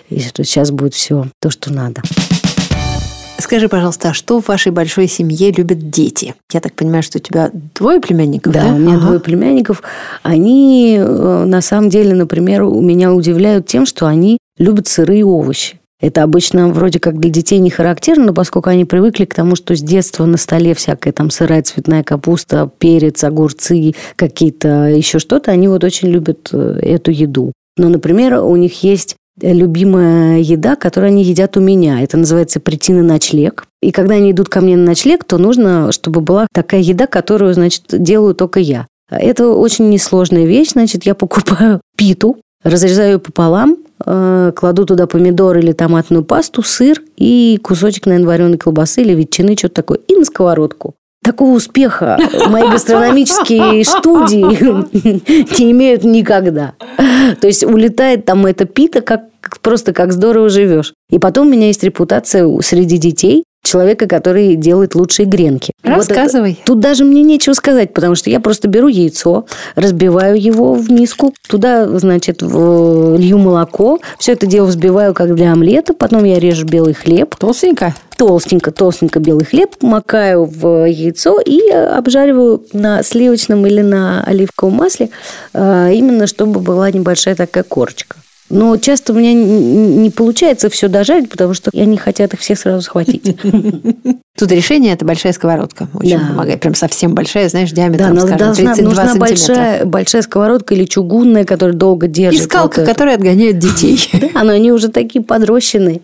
И 0.10 0.20
что 0.20 0.44
сейчас 0.44 0.72
будет 0.72 0.94
все 0.94 1.28
то, 1.40 1.50
что 1.50 1.72
надо. 1.72 2.02
Скажи, 3.40 3.70
пожалуйста, 3.70 4.10
а 4.10 4.14
что 4.14 4.42
в 4.42 4.48
вашей 4.48 4.72
большой 4.72 5.08
семье 5.08 5.52
любят 5.52 5.90
дети? 5.90 6.36
Я 6.52 6.62
так 6.62 6.74
понимаю, 6.74 7.04
что 7.04 7.20
у 7.20 7.22
тебя 7.22 7.52
двое 7.54 8.02
племянников, 8.02 8.52
да? 8.52 8.64
Да, 8.64 8.74
у 8.74 8.78
меня 8.78 8.96
ага. 8.96 9.06
двое 9.06 9.20
племянников. 9.20 9.84
Они, 10.24 10.98
э, 11.00 11.44
на 11.46 11.62
самом 11.62 11.90
деле, 11.90 12.16
например, 12.16 12.64
у 12.64 12.82
меня 12.82 13.14
удивляют 13.14 13.68
тем, 13.68 13.86
что 13.86 14.08
они 14.08 14.40
любят 14.58 14.88
сырые 14.88 15.26
овощи. 15.26 15.80
Это 16.02 16.24
обычно 16.24 16.70
вроде 16.70 17.00
как 17.00 17.20
для 17.20 17.30
детей 17.30 17.60
не 17.60 17.70
характерно, 17.70 18.26
но 18.26 18.34
поскольку 18.34 18.70
они 18.70 18.86
привыкли 18.86 19.26
к 19.26 19.34
тому, 19.34 19.56
что 19.56 19.76
с 19.76 19.82
детства 19.82 20.26
на 20.26 20.38
столе 20.38 20.74
всякая 20.74 21.14
там 21.14 21.30
сырая 21.30 21.64
цветная 21.64 22.04
капуста, 22.04 22.70
перец, 22.78 23.24
огурцы, 23.24 23.94
какие-то 24.16 24.88
еще 24.90 25.20
что-то, 25.20 25.52
они 25.52 25.68
вот 25.68 25.84
очень 25.84 26.10
любят 26.10 26.50
э, 26.52 26.80
эту 26.82 27.12
еду. 27.12 27.54
Но, 27.78 27.90
например, 27.90 28.44
у 28.44 28.56
них 28.56 28.84
есть 28.84 29.16
любимая 29.42 30.40
еда, 30.40 30.76
которую 30.76 31.10
они 31.10 31.24
едят 31.24 31.58
у 31.58 31.62
меня. 31.62 32.02
Это 32.02 32.18
называется 32.18 32.60
прийти 32.60 32.94
на 32.94 33.04
ночлег. 33.04 33.66
И 33.82 33.92
когда 33.92 34.16
они 34.16 34.32
идут 34.32 34.50
ко 34.50 34.62
мне 34.62 34.78
на 34.78 34.86
ночлег, 34.86 35.24
то 35.24 35.38
нужно, 35.38 35.92
чтобы 35.92 36.22
была 36.22 36.48
такая 36.54 36.82
еда, 36.82 37.08
которую, 37.08 37.54
значит, 37.54 37.84
делаю 37.90 38.34
только 38.34 38.60
я. 38.60 38.88
Это 39.10 39.50
очень 39.50 39.90
несложная 39.90 40.46
вещь. 40.46 40.72
Значит, 40.72 41.06
я 41.06 41.16
покупаю 41.16 41.82
питу, 41.98 42.38
разрезаю 42.64 43.14
ее 43.14 43.20
пополам, 43.20 43.78
Э, 44.06 44.52
кладу 44.56 44.86
туда 44.86 45.08
помидор 45.08 45.58
или 45.58 45.72
томатную 45.72 46.24
пасту, 46.24 46.62
сыр 46.62 47.02
и 47.18 47.60
кусочек, 47.64 48.06
наверное, 48.06 48.28
вареной 48.28 48.58
колбасы 48.58 49.02
или 49.02 49.14
ветчины, 49.14 49.58
что-то 49.58 49.76
такое, 49.76 50.00
и 50.08 50.16
на 50.16 50.26
сковородку. 50.26 50.94
Такого 51.24 51.56
успеха 51.56 52.20
мои 52.50 52.70
гастрономические 52.70 53.84
студии 53.84 55.58
не 55.60 55.72
имеют 55.72 56.04
никогда. 56.04 56.74
То 57.42 57.48
есть 57.48 57.64
улетает 57.64 58.26
там 58.26 58.46
эта 58.46 58.66
пита, 58.66 59.02
как 59.02 59.24
просто 59.62 59.92
как 59.92 60.14
здорово 60.14 60.50
живешь. 60.50 60.94
И 61.10 61.18
потом 61.18 61.48
у 61.48 61.50
меня 61.50 61.68
есть 61.68 61.84
репутация 61.84 62.48
среди 62.62 62.98
детей 62.98 63.44
человека, 63.66 64.08
который 64.08 64.56
делает 64.56 64.96
лучшие 64.96 65.26
гренки. 65.26 65.74
Рассказывай. 65.84 66.52
Вот 66.52 66.58
это, 66.58 66.66
тут 66.66 66.80
даже 66.80 67.04
мне 67.04 67.24
нечего 67.24 67.54
сказать, 67.54 67.94
потому 67.94 68.16
что 68.16 68.30
я 68.30 68.40
просто 68.40 68.68
беру 68.68 68.88
яйцо, 68.88 69.46
разбиваю 69.76 70.40
его 70.42 70.74
в 70.74 70.92
миску, 70.92 71.34
туда, 71.48 71.88
значит, 72.00 72.42
лью 72.42 73.38
молоко, 73.38 74.00
все 74.20 74.34
это 74.34 74.46
дело 74.46 74.68
взбиваю 74.68 75.14
как 75.14 75.36
для 75.36 75.52
омлета, 75.52 75.94
потом 75.94 76.24
я 76.24 76.40
режу 76.40 76.66
белый 76.66 76.94
хлеб. 76.94 77.36
Толстенько? 77.36 77.94
Толстенько, 78.18 78.72
толстенько 78.72 79.20
белый 79.20 79.46
хлеб, 79.46 79.76
макаю 79.82 80.46
в 80.46 80.86
яйцо 80.86 81.40
и 81.40 81.70
обжариваю 81.70 82.64
на 82.72 83.04
сливочном 83.04 83.66
или 83.66 83.82
на 83.82 84.24
оливковом 84.24 84.76
масле, 84.76 85.10
а, 85.54 85.90
именно 85.90 86.28
чтобы 86.28 86.62
была 86.62 86.90
небольшая 86.92 87.36
такая 87.36 87.64
корочка. 87.64 88.16
Но 88.50 88.78
часто 88.78 89.12
у 89.12 89.16
меня 89.16 89.34
не 89.34 90.12
получается 90.12 90.70
все 90.70 90.88
дожарить, 90.88 91.30
потому 91.30 91.56
что 91.56 91.72
они 91.74 91.98
хотят 91.98 92.34
их 92.34 92.40
всех 92.40 92.60
сразу 92.60 92.82
схватить. 92.82 93.36
Тут 94.38 94.52
решение– 94.52 94.94
это 94.96 95.04
большая 95.06 95.34
сковородка. 95.34 95.88
Очень 95.94 96.20
да. 96.20 96.28
помогает. 96.28 96.60
Прям 96.60 96.76
совсем 96.76 97.16
большая, 97.16 97.50
знаешь, 97.50 97.72
диаметром, 97.72 98.14
да, 98.14 98.22
скажем, 98.22 98.38
должна, 98.38 98.74
32 98.76 98.90
нужна 98.90 99.06
сантиметра. 99.06 99.30
большая, 99.30 99.86
большая 99.86 100.22
сковородка 100.22 100.74
или 100.76 100.86
чугунная, 100.86 101.46
которая 101.46 101.76
долго 101.76 102.08
держит. 102.08 102.42
И 102.42 102.44
скалка, 102.44 102.82
вот 102.82 102.88
которая 102.88 103.16
отгоняет 103.16 103.60
детей. 103.60 104.00
Да, 104.36 104.44
но 104.44 104.52
они 104.52 104.72
уже 104.72 104.90
такие 104.90 105.24
подрощенные. 105.24 106.02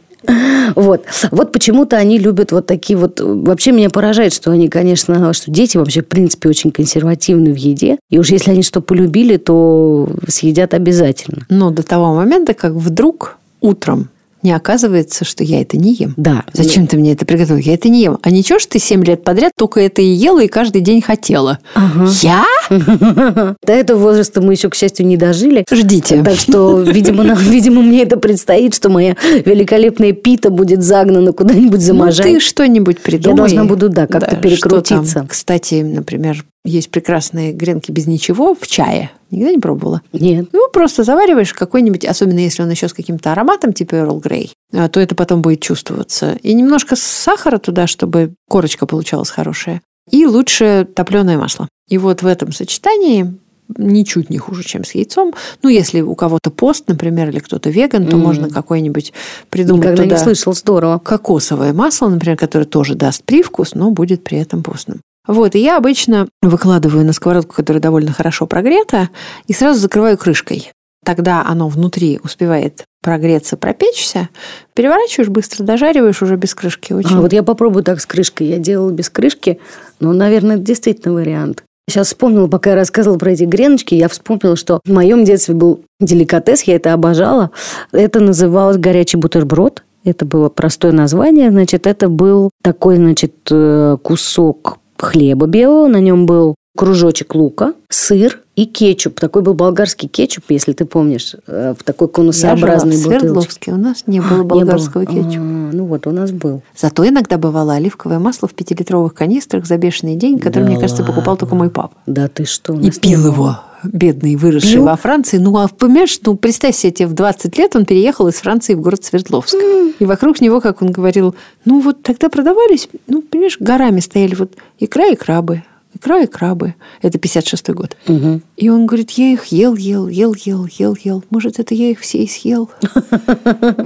Вот. 0.76 1.04
Вот 1.32 1.52
почему-то 1.52 1.98
они 1.98 2.20
любят 2.20 2.52
вот 2.52 2.68
такие 2.68 2.98
вот... 2.98 3.20
Вообще 3.20 3.72
меня 3.72 3.90
поражает, 3.90 4.34
что 4.34 4.52
они, 4.52 4.70
конечно, 4.70 5.34
что 5.34 5.52
дети 5.52 5.78
вообще, 5.78 6.02
в 6.02 6.08
принципе, 6.08 6.50
очень 6.50 6.72
консервативны 6.72 7.54
в 7.54 7.58
еде. 7.58 7.98
И 8.10 8.20
уж 8.20 8.30
если 8.30 8.52
они 8.52 8.64
что 8.64 8.82
полюбили, 8.82 9.38
то 9.38 10.10
съедят 10.28 10.74
обязательно. 10.74 11.46
Но 11.50 11.72
до 11.72 11.84
того 11.84 12.14
момента, 12.16 12.54
как 12.54 12.74
вдруг 12.74 13.38
утром 13.62 14.10
не 14.44 14.52
оказывается, 14.52 15.26
что 15.26 15.44
я 15.44 15.62
это 15.62 15.78
не 15.78 15.94
ем. 15.94 16.14
Да. 16.18 16.44
Зачем 16.54 16.88
ты 16.88 16.98
мне 16.98 17.14
это 17.14 17.26
приготовил? 17.26 17.60
Я 17.60 17.76
это 17.76 17.90
не 17.90 18.02
ем. 18.02 18.18
А 18.22 18.32
ничего, 18.32 18.60
что 18.60 18.72
ты 18.72 18.80
7 18.80 19.04
лет 19.04 19.24
подряд 19.24 19.52
только 19.58 19.80
это 19.80 20.02
и 20.02 20.06
ела, 20.06 20.44
и 20.44 20.48
каждый 20.48 20.82
день 20.82 21.02
хотела. 21.02 21.60
Ага. 21.76 22.10
Я? 22.22 22.46
До 23.66 23.74
этого 23.74 24.00
возраста 24.00 24.42
мы 24.42 24.54
еще, 24.54 24.70
к 24.70 24.76
счастью, 24.76 25.06
не 25.06 25.18
дожили. 25.18 25.66
Ждите. 25.72 26.24
Так 26.24 26.38
что, 26.38 26.82
видимо, 26.82 27.24
видимо, 27.40 27.82
мне 27.82 28.04
это 28.04 28.18
предстоит, 28.18 28.76
что 28.76 28.90
моя 28.90 29.16
великолепная 29.46 30.14
пита 30.14 30.50
будет 30.50 30.84
загнана 30.84 31.34
куда-нибудь 31.34 31.82
за 31.82 31.94
Ну, 31.94 32.12
ты 32.12 32.40
что-нибудь 32.40 33.00
придумай. 33.00 33.34
Я 33.34 33.38
должна 33.38 33.66
буду, 33.66 33.90
да, 33.90 34.08
как-то 34.08 34.36
да, 34.36 34.42
перекрутиться. 34.42 35.26
Кстати, 35.30 35.82
например, 35.82 36.44
есть 36.64 36.92
прекрасные 36.92 37.54
гренки 37.54 37.92
без 37.92 38.08
ничего 38.08 38.54
в 38.54 38.68
чае. 38.68 39.12
Никогда 39.32 39.52
не 39.52 39.60
пробовала? 39.60 40.02
Нет. 40.14 40.50
Ну, 40.52 40.70
просто 40.72 41.04
завариваешь 41.04 41.54
какой-нибудь, 41.54 42.06
особенно 42.06 42.40
если 42.40 42.64
он 42.64 42.70
еще 42.70 42.88
с 42.88 42.94
каким-то 42.94 43.32
ароматом, 43.32 43.74
типа 43.74 43.96
Earl 43.96 44.22
Grey, 44.22 44.52
а, 44.74 44.88
то 44.90 45.00
это 45.00 45.16
потом 45.16 45.42
будет 45.42 45.62
чувствоваться. 45.62 46.38
И 46.44 46.54
немножко 46.54 46.96
сахара 46.96 47.58
туда, 47.58 47.88
чтобы 47.88 48.34
корочка 48.48 48.86
получалась 48.86 49.30
хорошая. 49.30 49.82
И 50.10 50.26
лучше 50.26 50.88
топленое 50.94 51.38
масло. 51.38 51.68
И 51.88 51.98
вот 51.98 52.22
в 52.22 52.28
этом 52.28 52.52
сочетании 52.52 53.34
ничуть 53.78 54.30
не 54.30 54.38
хуже, 54.38 54.64
чем 54.64 54.84
с 54.84 54.92
яйцом. 54.92 55.34
Ну, 55.64 55.70
если 55.70 56.02
у 56.02 56.16
кого-то 56.16 56.52
пост, 56.52 56.88
например, 56.88 57.30
или 57.30 57.40
кто-то 57.40 57.70
веган, 57.70 58.08
то 58.08 58.18
mm. 58.18 58.20
можно 58.20 58.50
какой-нибудь 58.50 59.14
придумать 59.50 59.84
Никогда 59.84 60.04
туда 60.04 60.16
не 60.16 60.22
слышал, 60.22 60.54
здорово. 60.54 61.00
Кокосовое 61.00 61.74
масло, 61.74 62.10
например, 62.10 62.38
которое 62.38 62.66
тоже 62.66 62.96
даст 62.96 63.24
привкус, 63.24 63.74
но 63.74 63.92
будет 63.92 64.24
при 64.24 64.38
этом 64.38 64.64
постным. 64.64 65.02
Вот, 65.28 65.56
и 65.56 65.60
я 65.60 65.78
обычно 65.78 66.28
выкладываю 66.42 67.06
на 67.06 67.14
сковородку, 67.14 67.56
которая 67.56 67.82
довольно 67.82 68.12
хорошо 68.12 68.48
прогрета, 68.48 69.10
и 69.48 69.54
сразу 69.54 69.80
закрываю 69.80 70.18
крышкой. 70.18 70.72
Тогда 71.04 71.44
оно 71.48 71.68
внутри 71.68 72.20
успевает 72.24 72.84
прогреться, 73.02 73.58
пропечься, 73.58 74.30
переворачиваешь 74.76 75.30
быстро, 75.30 75.64
дожариваешь 75.64 76.22
уже 76.22 76.36
без 76.36 76.54
крышки. 76.54 76.94
Очень. 76.94 77.16
А 77.16 77.22
вот 77.22 77.34
я 77.34 77.42
попробую 77.42 77.84
так 77.84 78.00
с 78.00 78.06
крышкой. 78.06 78.48
Я 78.48 78.60
делала 78.60 78.92
без 78.92 79.10
крышки, 79.10 79.60
но, 80.00 80.14
наверное, 80.14 80.56
это 80.56 80.64
действительно 80.64 81.16
вариант. 81.16 81.64
Сейчас 81.90 82.08
вспомнила, 82.08 82.48
пока 82.48 82.72
я 82.72 82.76
рассказывала 82.76 83.18
про 83.18 83.32
эти 83.32 83.44
греночки, 83.44 83.96
я 83.96 84.08
вспомнила, 84.08 84.56
что 84.56 84.80
в 84.86 84.92
моем 84.92 85.24
детстве 85.24 85.56
был 85.56 85.84
деликатес, 86.00 86.64
я 86.64 86.76
это 86.76 86.94
обожала. 86.94 87.50
Это 87.92 88.20
называлось 88.20 88.78
горячий 88.78 89.18
бутерброд. 89.18 89.84
Это 90.04 90.26
было 90.26 90.50
простое 90.50 90.92
название. 90.92 91.50
Значит, 91.50 91.86
это 91.88 92.10
был 92.10 92.52
такой, 92.64 92.96
значит, 92.96 93.34
э, 93.52 93.98
кусок 94.02 94.78
хлеба 95.02 95.48
белого. 95.48 95.88
На 95.88 96.00
нем 96.00 96.26
был 96.26 96.56
кружочек 96.78 97.36
лука, 97.36 97.74
сыр 97.90 98.40
и 98.56 98.66
кетчуп. 98.66 99.20
Такой 99.20 99.42
был 99.42 99.54
болгарский 99.54 100.08
кетчуп, 100.08 100.46
если 100.50 100.72
ты 100.74 100.86
помнишь, 100.86 101.36
э, 101.48 101.74
в 101.78 101.84
такой 101.84 102.08
конусообразной 102.08 102.96
Я 102.96 103.02
жила 103.02 103.16
в 103.16 103.20
Свердловске. 103.20 103.72
У 103.72 103.78
нас 103.78 104.04
не 104.08 104.22
было 104.22 104.44
болгарского 104.44 105.02
не 105.02 105.08
было. 105.08 105.24
кетчупа. 105.24 105.46
А, 105.46 105.70
ну 105.74 105.86
вот, 105.86 106.08
у 106.08 106.12
нас 106.12 106.32
был. 106.32 106.62
Зато 106.76 107.08
иногда 107.08 107.38
бывало 107.38 107.74
оливковое 107.74 108.20
масло 108.20 108.48
в 108.48 108.54
пятилитровых 108.54 109.14
канистрах 109.14 109.66
за 109.66 109.78
бешеные 109.78 110.16
деньги, 110.16 110.40
которые, 110.40 110.66
Да 110.66 110.72
мне 110.72 110.80
кажется, 110.80 111.04
покупал 111.04 111.38
только 111.38 111.56
мой 111.56 111.70
папа. 111.70 111.96
Да 112.06 112.28
ты 112.28 112.46
что? 112.46 112.74
И 112.74 112.90
пил 112.92 113.26
его, 113.28 113.60
бедный, 113.84 114.36
выросший 114.36 114.74
Пил? 114.74 114.86
во 114.86 114.96
Франции. 114.96 115.38
Ну, 115.38 115.56
а 115.58 115.68
понимаешь, 115.68 116.20
ну, 116.26 116.36
представь 116.36 116.76
себе, 116.76 116.92
тебе 116.92 117.08
в 117.08 117.14
20 117.14 117.58
лет 117.58 117.76
он 117.76 117.86
переехал 117.86 118.28
из 118.28 118.36
Франции 118.36 118.74
в 118.74 118.82
город 118.82 119.04
Свердловск. 119.04 119.56
И 120.00 120.06
вокруг 120.06 120.42
него, 120.42 120.62
как 120.62 120.82
он 120.82 120.92
говорил, 120.92 121.36
ну, 121.66 121.80
вот 121.80 122.04
тогда 122.04 122.30
продавались, 122.30 122.90
ну, 123.08 123.22
понимаешь, 123.22 123.58
горами 123.60 124.00
стояли 124.00 124.36
вот 124.36 124.54
икра 124.80 125.08
и 125.08 125.16
крабы, 125.16 125.64
икра 125.94 126.22
и 126.22 126.28
крабы. 126.28 126.76
Это 127.02 127.18
56-й 127.18 127.74
год. 127.74 127.98
Мгм. 128.08 128.42
И 128.58 128.70
он 128.70 128.86
говорит, 128.86 129.12
я 129.12 129.32
их 129.34 129.46
ел, 129.48 129.76
ел, 129.76 130.08
ел, 130.08 130.34
ел, 130.34 130.66
ел, 130.66 130.98
ел. 131.04 131.24
Может, 131.30 131.60
это 131.60 131.74
я 131.74 131.90
их 131.90 132.00
все 132.00 132.20
и 132.20 132.28
съел. 132.28 132.70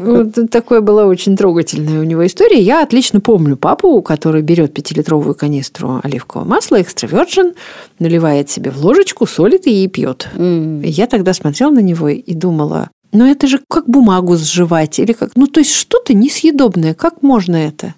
Вот 0.06 0.36
такая 0.52 0.82
была 0.82 1.06
очень 1.06 1.36
трогательная 1.36 2.00
у 2.00 2.04
него 2.04 2.26
история. 2.26 2.62
Я 2.62 2.84
отлично 2.84 3.20
помню 3.20 3.58
папу, 3.58 4.02
который 4.02 4.42
берет 4.42 4.74
пятилитровую 4.74 5.36
канистру 5.36 6.00
оливкового 6.04 6.48
масла, 6.48 6.82
экстра 6.82 7.08
virgin, 7.08 7.56
наливает 8.00 8.50
себе 8.50 8.72
в 8.72 8.84
ложечку, 8.84 9.26
солит 9.26 9.68
и 9.68 9.88
пьет. 9.88 10.30
Я 10.36 11.08
тогда 11.08 11.34
смотрела 11.34 11.72
на 11.72 11.80
него 11.80 12.10
и 12.10 12.34
думала, 12.34 12.90
ну 13.16 13.26
это 13.26 13.48
же 13.48 13.62
как 13.70 13.88
бумагу 13.88 14.36
сживать 14.36 15.00
или 15.00 15.14
как, 15.14 15.32
ну 15.36 15.48
то 15.48 15.62
есть 15.62 15.74
что-то 15.74 16.14
несъедобное, 16.14 16.94
как 16.94 17.22
можно 17.22 17.56
это? 17.56 17.96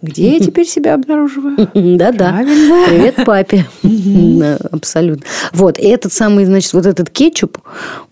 Где 0.00 0.34
я 0.34 0.40
теперь 0.40 0.66
себя 0.66 0.94
обнаруживаю? 0.94 1.56
Да-да. 1.74 2.30
Правильно. 2.30 2.86
Привет 2.88 3.16
папе. 3.26 3.66
Абсолютно. 4.70 5.24
Вот, 5.52 5.78
и 5.78 5.88
этот 5.88 6.12
самый, 6.12 6.44
значит, 6.44 6.72
вот 6.72 6.86
этот 6.86 7.10
кетчуп, 7.10 7.58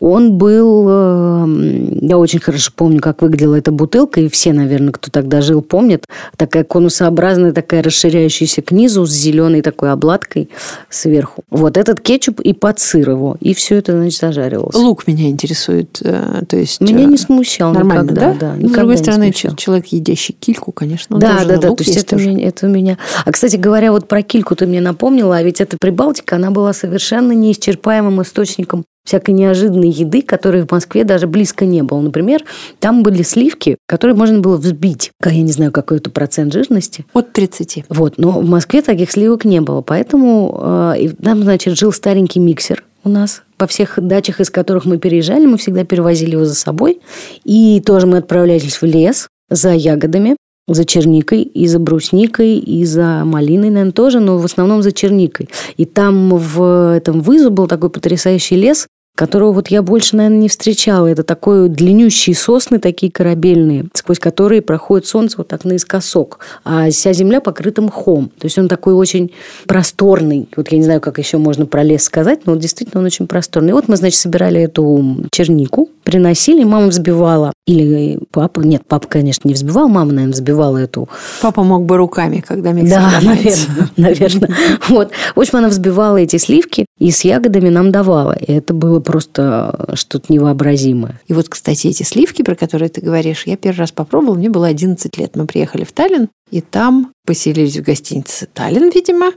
он 0.01 0.37
был... 0.37 0.87
э, 0.88 1.99
Я 2.03 2.18
очень 2.18 2.40
хорошо 2.40 2.72
помню, 2.75 3.01
как 3.01 3.22
выглядела 3.22 3.55
эта 3.55 3.70
бутылка, 3.70 4.20
и 4.20 4.29
все, 4.29 4.53
наверное, 4.53 4.92
кто 4.92 5.12
тогда 5.12 5.40
жил, 5.40 5.62
помнят. 5.62 6.05
Такая 6.37 6.64
конусообразная, 6.64 7.53
такая 7.53 7.85
расширяющаяся 7.85 8.62
к 8.62 8.72
низу 8.72 9.07
с 9.07 9.12
зеленой 9.12 9.62
такой 9.62 9.92
обладкой 9.92 10.51
сверху. 10.90 11.44
Вот 11.51 11.77
этот 11.77 12.01
кетчуп 12.01 12.40
и 12.40 12.53
под 12.53 12.81
сыр 12.81 13.11
его. 13.11 13.37
И 13.40 13.55
все 13.55 13.77
это, 13.77 13.92
значит, 13.92 14.20
зажаривалось. 14.20 14.75
Лук 14.75 15.07
меня 15.07 15.29
интересует, 15.29 16.01
э, 16.03 16.42
то 16.49 16.57
есть... 16.57 16.81
Меня 16.81 17.05
э, 17.05 17.07
не 17.07 17.16
смущал 17.16 17.72
Нормально, 17.72 18.03
никогда. 18.03 18.35
да? 18.35 18.57
да 18.59 18.68
с 18.68 18.72
другой 18.72 18.99
стороны, 18.99 19.33
человек, 19.33 19.87
едящий 19.87 20.35
кильку, 20.35 20.72
конечно, 20.72 21.14
он 21.14 21.20
Да, 21.20 21.44
да, 21.44 21.59
да, 21.59 21.75
то 21.76 21.82
есть 21.84 21.94
есть 21.94 22.06
это, 22.06 22.16
тоже. 22.16 22.30
меня- 22.30 22.48
это 22.48 22.66
у 22.66 22.70
меня... 22.70 22.98
А, 23.24 23.32
кстати 23.32 23.56
говоря, 23.56 23.92
вот 23.92 24.08
про 24.08 24.22
кильку 24.22 24.56
ты 24.56 24.66
мне 24.66 24.80
напомнила, 24.80 25.36
а 25.36 25.42
ведь 25.42 25.60
эта 25.60 25.76
Прибалтика, 25.80 26.36
она 26.36 26.50
была 26.50 26.72
совершенно 26.72 27.32
неисчерпаемым 27.32 28.22
источником 28.22 28.84
всякой 29.06 29.30
неожиданной 29.30 29.88
еды, 29.88 30.20
которой 30.20 30.66
в 30.66 30.70
Москве 30.70 31.04
даже 31.04 31.26
близко 31.26 31.64
не 31.64 31.82
было. 31.82 32.00
Например, 32.00 32.42
там 32.80 33.02
были 33.02 33.22
сливки, 33.22 33.76
которые 33.86 34.16
можно 34.16 34.40
было 34.40 34.56
взбить. 34.56 35.12
Я 35.24 35.42
не 35.42 35.52
знаю, 35.52 35.70
какой 35.72 35.98
это 35.98 36.10
процент 36.10 36.52
жирности. 36.52 37.06
От 37.14 37.32
30. 37.32 37.84
Вот, 37.88 38.18
но 38.18 38.40
в 38.40 38.44
Москве 38.48 38.82
таких 38.82 39.10
сливок 39.12 39.44
не 39.44 39.60
было, 39.60 39.80
поэтому 39.80 40.94
э, 40.98 41.10
там, 41.22 41.42
значит, 41.42 41.78
жил 41.78 41.92
старенький 41.92 42.40
миксер 42.40 42.82
у 43.04 43.08
нас. 43.08 43.42
Во 43.58 43.66
всех 43.68 43.94
дачах, 43.96 44.40
из 44.40 44.50
которых 44.50 44.84
мы 44.84 44.98
переезжали, 44.98 45.46
мы 45.46 45.56
всегда 45.56 45.84
перевозили 45.84 46.32
его 46.32 46.44
за 46.44 46.54
собой. 46.56 47.00
И 47.44 47.80
тоже 47.86 48.06
мы 48.06 48.18
отправлялись 48.18 48.82
в 48.82 48.84
лес 48.84 49.28
за 49.48 49.72
ягодами, 49.72 50.36
за 50.68 50.85
черникой, 50.85 51.42
и 51.42 51.66
за 51.66 51.79
брусникой, 51.79 52.59
и 52.59 52.85
за 52.85 53.24
малиной, 53.24 53.70
наверное, 53.70 53.92
тоже, 53.92 54.20
но 54.20 54.38
в 54.38 54.44
основном 54.44 54.83
за 54.83 54.92
черникой. 54.92 55.48
И 55.76 55.85
там 55.85 56.31
в 56.31 56.96
этом 56.96 57.20
вызу 57.20 57.50
был 57.50 57.66
такой 57.68 57.90
потрясающий 57.90 58.57
лес, 58.57 58.88
которого 59.16 59.52
вот 59.52 59.68
я 59.68 59.83
больше, 59.83 60.14
наверное, 60.14 60.38
не 60.38 60.48
встречала. 60.48 61.07
Это 61.07 61.24
такой 61.24 61.68
длиннющие 61.68 62.37
сосны, 62.37 62.79
такие 62.79 63.11
корабельные, 63.11 63.87
сквозь 63.94 64.18
которые 64.18 64.62
проходит 64.62 65.07
солнце 65.07 65.38
вот 65.38 65.48
так 65.48 65.64
наискосок. 65.64 66.38
А 66.64 66.90
вся 66.90 67.12
земля 67.12 67.40
покрыта 67.40 67.83
мхом. 67.83 68.29
То 68.38 68.46
есть 68.46 68.59
он 68.59 68.68
такой 68.68 68.94
очень 68.94 69.33
просторный. 69.66 70.48
Вот 70.55 70.70
я 70.70 70.79
не 70.79 70.85
знаю, 70.85 71.00
как 71.00 71.18
еще 71.18 71.38
можно 71.38 71.66
про 71.66 71.83
лес 71.83 72.05
сказать, 72.05 72.46
но 72.46 72.52
вот 72.52 72.61
действительно 72.61 73.00
он 73.00 73.07
очень 73.07 73.26
просторный. 73.26 73.70
И 73.70 73.72
вот 73.72 73.88
мы, 73.88 73.96
значит, 73.96 74.20
собирали 74.20 74.61
эту 74.61 75.26
чернику, 75.33 75.90
приносили, 76.05 76.62
мама 76.64 76.88
взбивала. 76.88 77.52
Или 77.66 78.18
папа, 78.31 78.61
нет, 78.61 78.83
папа, 78.87 79.09
конечно, 79.09 79.48
не 79.48 79.55
взбивал, 79.55 79.88
мама, 79.88 80.12
наверное, 80.12 80.35
взбивала 80.35 80.76
эту 80.76 81.09
Папа 81.40 81.62
мог 81.62 81.85
бы 81.85 81.96
руками, 81.96 82.44
когда 82.46 82.72
миксер 82.72 82.98
да, 82.98 83.20
наверное, 83.22 83.90
наверное. 83.96 84.50
Вот. 84.88 85.11
В 85.35 85.40
общем, 85.40 85.57
она 85.59 85.68
взбивала 85.68 86.18
эти 86.18 86.37
сливки 86.37 86.87
и 86.98 87.11
с 87.11 87.24
ягодами 87.24 87.68
нам 87.70 87.90
давала. 87.90 88.33
И 88.33 88.52
это 88.52 88.74
было 88.74 89.00
просто 89.06 89.92
что-то 89.94 90.32
невообразимое. 90.32 91.20
И 91.28 91.32
вот, 91.32 91.48
кстати, 91.48 91.86
эти 91.86 92.02
сливки, 92.02 92.42
про 92.42 92.56
которые 92.56 92.88
ты 92.88 93.00
говоришь, 93.00 93.44
я 93.46 93.56
первый 93.56 93.78
раз 93.78 93.92
попробовала, 93.92 94.34
мне 94.34 94.50
было 94.50 94.66
11 94.66 95.16
лет. 95.16 95.36
Мы 95.36 95.46
приехали 95.46 95.84
в 95.84 95.92
Таллин, 95.92 96.28
и 96.50 96.60
там 96.60 97.12
поселились 97.24 97.76
в 97.76 97.82
гостинице 97.82 98.48
Таллин, 98.52 98.90
видимо. 98.90 99.32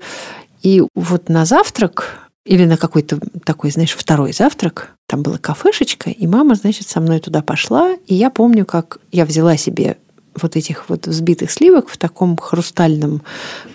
И 0.63 0.83
вот 0.95 1.29
на 1.29 1.45
завтрак 1.45 2.29
или 2.45 2.65
на 2.65 2.77
какой-то 2.77 3.19
такой, 3.45 3.69
знаешь, 3.69 3.93
второй 3.95 4.33
завтрак, 4.33 4.95
там 5.07 5.21
была 5.21 5.37
кафешечка, 5.37 6.09
и 6.09 6.25
мама, 6.25 6.55
значит, 6.55 6.87
со 6.87 6.99
мной 6.99 7.19
туда 7.19 7.43
пошла, 7.43 7.93
и 8.07 8.15
я 8.15 8.31
помню, 8.31 8.65
как 8.65 8.97
я 9.11 9.23
взяла 9.25 9.55
себе 9.55 9.97
вот 10.41 10.55
этих 10.55 10.89
вот 10.89 11.05
взбитых 11.05 11.51
сливок 11.51 11.89
в 11.89 11.97
таком 11.97 12.37
хрустальном 12.37 13.21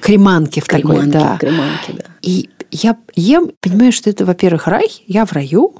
креманке, 0.00 0.60
в 0.60 0.66
такой, 0.66 0.80
Креманки, 0.80 1.12
да. 1.12 1.36
креманки, 1.38 1.92
да. 1.92 2.04
И 2.22 2.50
я 2.74 2.96
ем, 3.14 3.52
понимаю, 3.60 3.92
что 3.92 4.10
это, 4.10 4.24
во-первых, 4.24 4.66
рай, 4.66 4.88
я 5.06 5.24
в 5.24 5.32
раю, 5.32 5.76